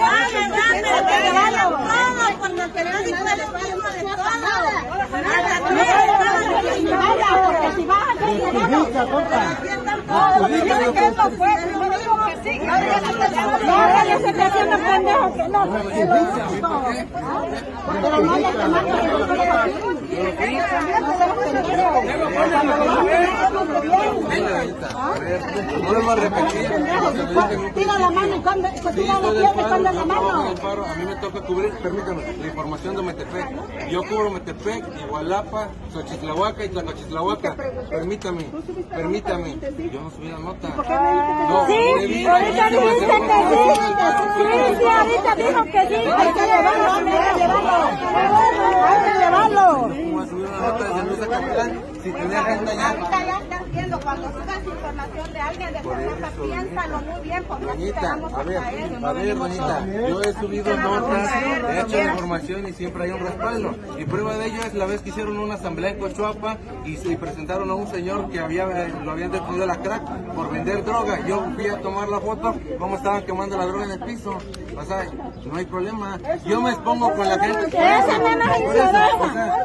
[0.00, 1.19] Vamos,
[2.38, 3.30] cuando el periódico de.
[7.46, 8.40] Porque si vas a no.
[8.40, 10.36] No,
[15.02, 15.66] no, que no.
[25.80, 26.70] No lo hemos repetido.
[27.74, 28.42] Tira la mano
[28.94, 30.54] tira la pierna y la mano.
[30.84, 33.88] A mí me toca cubrir, permítame, la información de Metepec.
[33.88, 37.56] Yo cubro Metepec, Igualapa, Xochitlahuaca y Tlacochitlahuaca.
[37.88, 38.44] Permítame,
[38.90, 39.58] permítame.
[39.92, 40.68] Yo no subí la nota.
[40.68, 43.16] No, Sí, ahorita dijiste que.
[43.50, 44.46] Sí,
[44.78, 45.94] sí, ahorita dijo que sí.
[45.94, 47.76] Hay que llevarlo, hay que llevarlo.
[48.86, 49.70] Hay que llevarlo.
[50.10, 50.84] ¿Cómo subir una nota
[52.02, 52.88] Si tenía agenda ya.
[52.88, 57.70] Ahorita ya están viendo, cuando subas información de alguien de Coyoacán, piénsalo muy bien, porque
[57.70, 58.58] así te vamos a a ver,
[59.04, 61.30] a ver, doñita, yo he subido notas,
[61.68, 63.74] he hecho información y siempre hay un respaldo.
[63.98, 67.16] Y prueba de ello es la vez que hicieron una asamblea en Cochuapa y se
[67.16, 70.02] presentaron a un señor que había eh, lo habían detenido a la crack
[70.34, 71.26] por vender droga.
[71.26, 74.38] Yo fui a tomar la foto, cómo estaban quemando la droga en el piso.
[74.76, 75.06] O sea,
[75.44, 76.18] no hay problema.
[76.44, 77.70] Yo me expongo con la gente.
[77.70, 79.56] Por eso, o sea,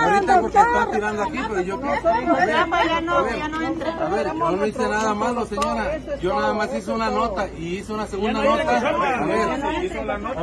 [0.00, 3.92] Ahorita porque están tirando aquí, pero yo ya no, A ver, ya no entra.
[3.92, 5.98] a ver, yo no hice nada malo, señora.
[6.20, 8.76] Yo nada más hice una nota y hice una segunda nota.
[8.76, 8.80] A
[9.24, 10.40] ver, a ver, hice una, nota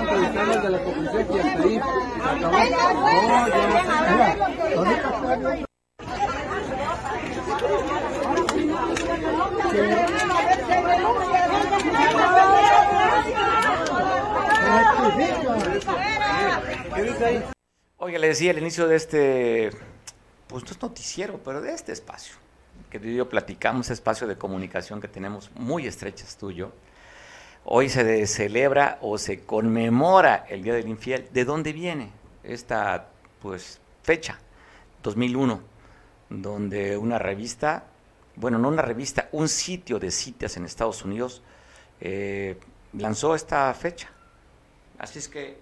[0.00, 0.90] entrevistando al de la que
[1.40, 1.80] hasta ahí.
[2.66, 3.10] acabó.
[3.28, 4.36] No, yo no sé.
[5.16, 5.66] ¿Qué dice ahí?
[17.98, 19.70] Oiga, le decía al inicio de este,
[20.46, 22.36] pues no es noticiero, pero de este espacio,
[22.90, 26.52] que yo platicamos, espacio de comunicación que tenemos muy estrechas tú.
[27.64, 31.28] Hoy se celebra o se conmemora el Día del Infiel.
[31.32, 32.10] ¿De dónde viene
[32.44, 33.08] esta
[33.42, 34.38] pues fecha?
[35.02, 35.60] 2001,
[36.30, 37.86] donde una revista,
[38.36, 41.42] bueno, no una revista, un sitio de citas en Estados Unidos
[42.00, 42.58] eh,
[42.92, 44.08] lanzó esta fecha.
[44.98, 45.58] Así es que,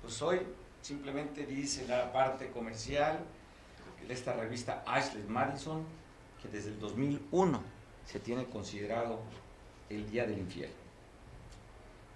[0.00, 0.40] pues hoy
[0.80, 3.18] simplemente dice la parte comercial
[4.06, 5.84] de esta revista Ashley Madison
[6.42, 7.62] que desde el 2001
[8.04, 9.20] se tiene considerado
[9.88, 10.70] el Día del Infiel.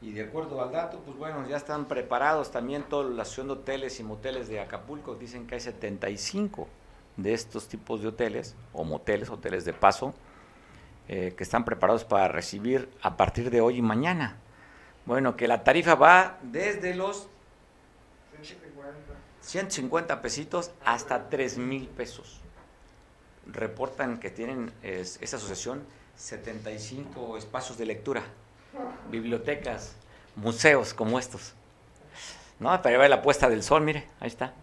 [0.02, 3.52] Y de acuerdo al dato, pues bueno, ya están preparados también toda la asociación de
[3.54, 5.14] hoteles y moteles de Acapulco.
[5.14, 6.68] Dicen que hay 75
[7.16, 10.14] de estos tipos de hoteles, o moteles, hoteles de paso,
[11.08, 14.36] eh, que están preparados para recibir a partir de hoy y mañana.
[15.04, 17.28] Bueno, que la tarifa va desde los
[19.40, 22.40] 150 pesitos hasta 3 mil pesos.
[23.46, 25.86] Reportan que tienen es, esa asociación
[26.16, 28.22] 75 espacios de lectura,
[29.10, 29.94] bibliotecas,
[30.34, 31.54] museos como estos.
[32.58, 32.70] ¿No?
[32.82, 34.54] Para ver la puesta del sol, mire, ahí está.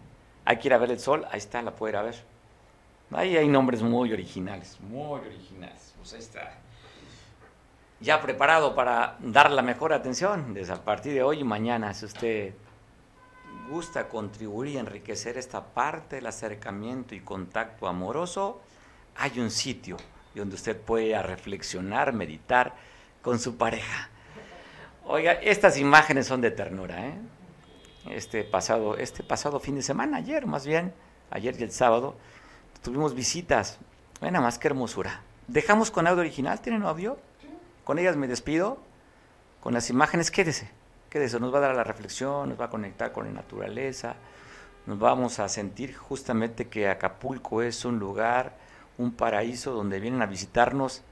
[0.44, 2.33] Hay que ir a ver el sol, ahí está, la puede ir a ver.
[3.10, 5.94] Ahí hay nombres muy originales, muy originales.
[5.96, 6.58] Pues está.
[8.00, 12.04] Ya preparado para dar la mejor atención desde a partir de hoy y mañana, si
[12.06, 12.54] usted
[13.68, 18.60] gusta contribuir y enriquecer esta parte del acercamiento y contacto amoroso,
[19.16, 19.96] hay un sitio
[20.34, 22.74] donde usted puede reflexionar, meditar
[23.22, 24.10] con su pareja.
[25.06, 27.14] Oiga, estas imágenes son de ternura, ¿eh?
[28.10, 30.92] Este pasado, este pasado fin de semana, ayer más bien,
[31.30, 32.16] ayer y el sábado,
[32.84, 33.78] tuvimos visitas.
[34.20, 35.22] Nada más qué hermosura.
[35.48, 37.18] Dejamos con audio original, ¿tienen audio?
[37.82, 38.78] Con ellas me despido.
[39.60, 40.70] Con las imágenes, quédese.
[41.08, 44.16] Quédese, nos va a dar la reflexión, nos va a conectar con la naturaleza.
[44.86, 48.56] Nos vamos a sentir justamente que Acapulco es un lugar,
[48.98, 51.02] un paraíso donde vienen a visitarnos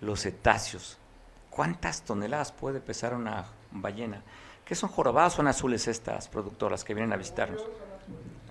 [0.00, 0.98] los cetáceos.
[1.50, 4.22] ¿Cuántas toneladas puede pesar una ballena?
[4.64, 7.64] ¿Qué son jorobadas son azules estas productoras que vienen a visitarnos?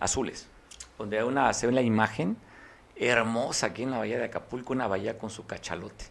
[0.01, 0.49] Azules.
[0.97, 2.37] Donde una, se ve la imagen
[2.95, 6.05] hermosa aquí en la bahía de Acapulco, una bahía con su cachalote.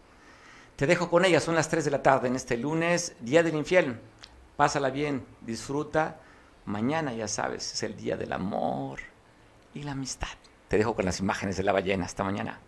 [0.76, 3.54] Te dejo con ella, son las 3 de la tarde en este lunes, Día del
[3.54, 4.00] Infiel.
[4.56, 6.20] Pásala bien, disfruta.
[6.66, 9.00] Mañana, ya sabes, es el Día del Amor
[9.74, 10.28] y la Amistad.
[10.68, 12.04] Te dejo con las imágenes de la ballena.
[12.04, 12.58] Hasta mañana.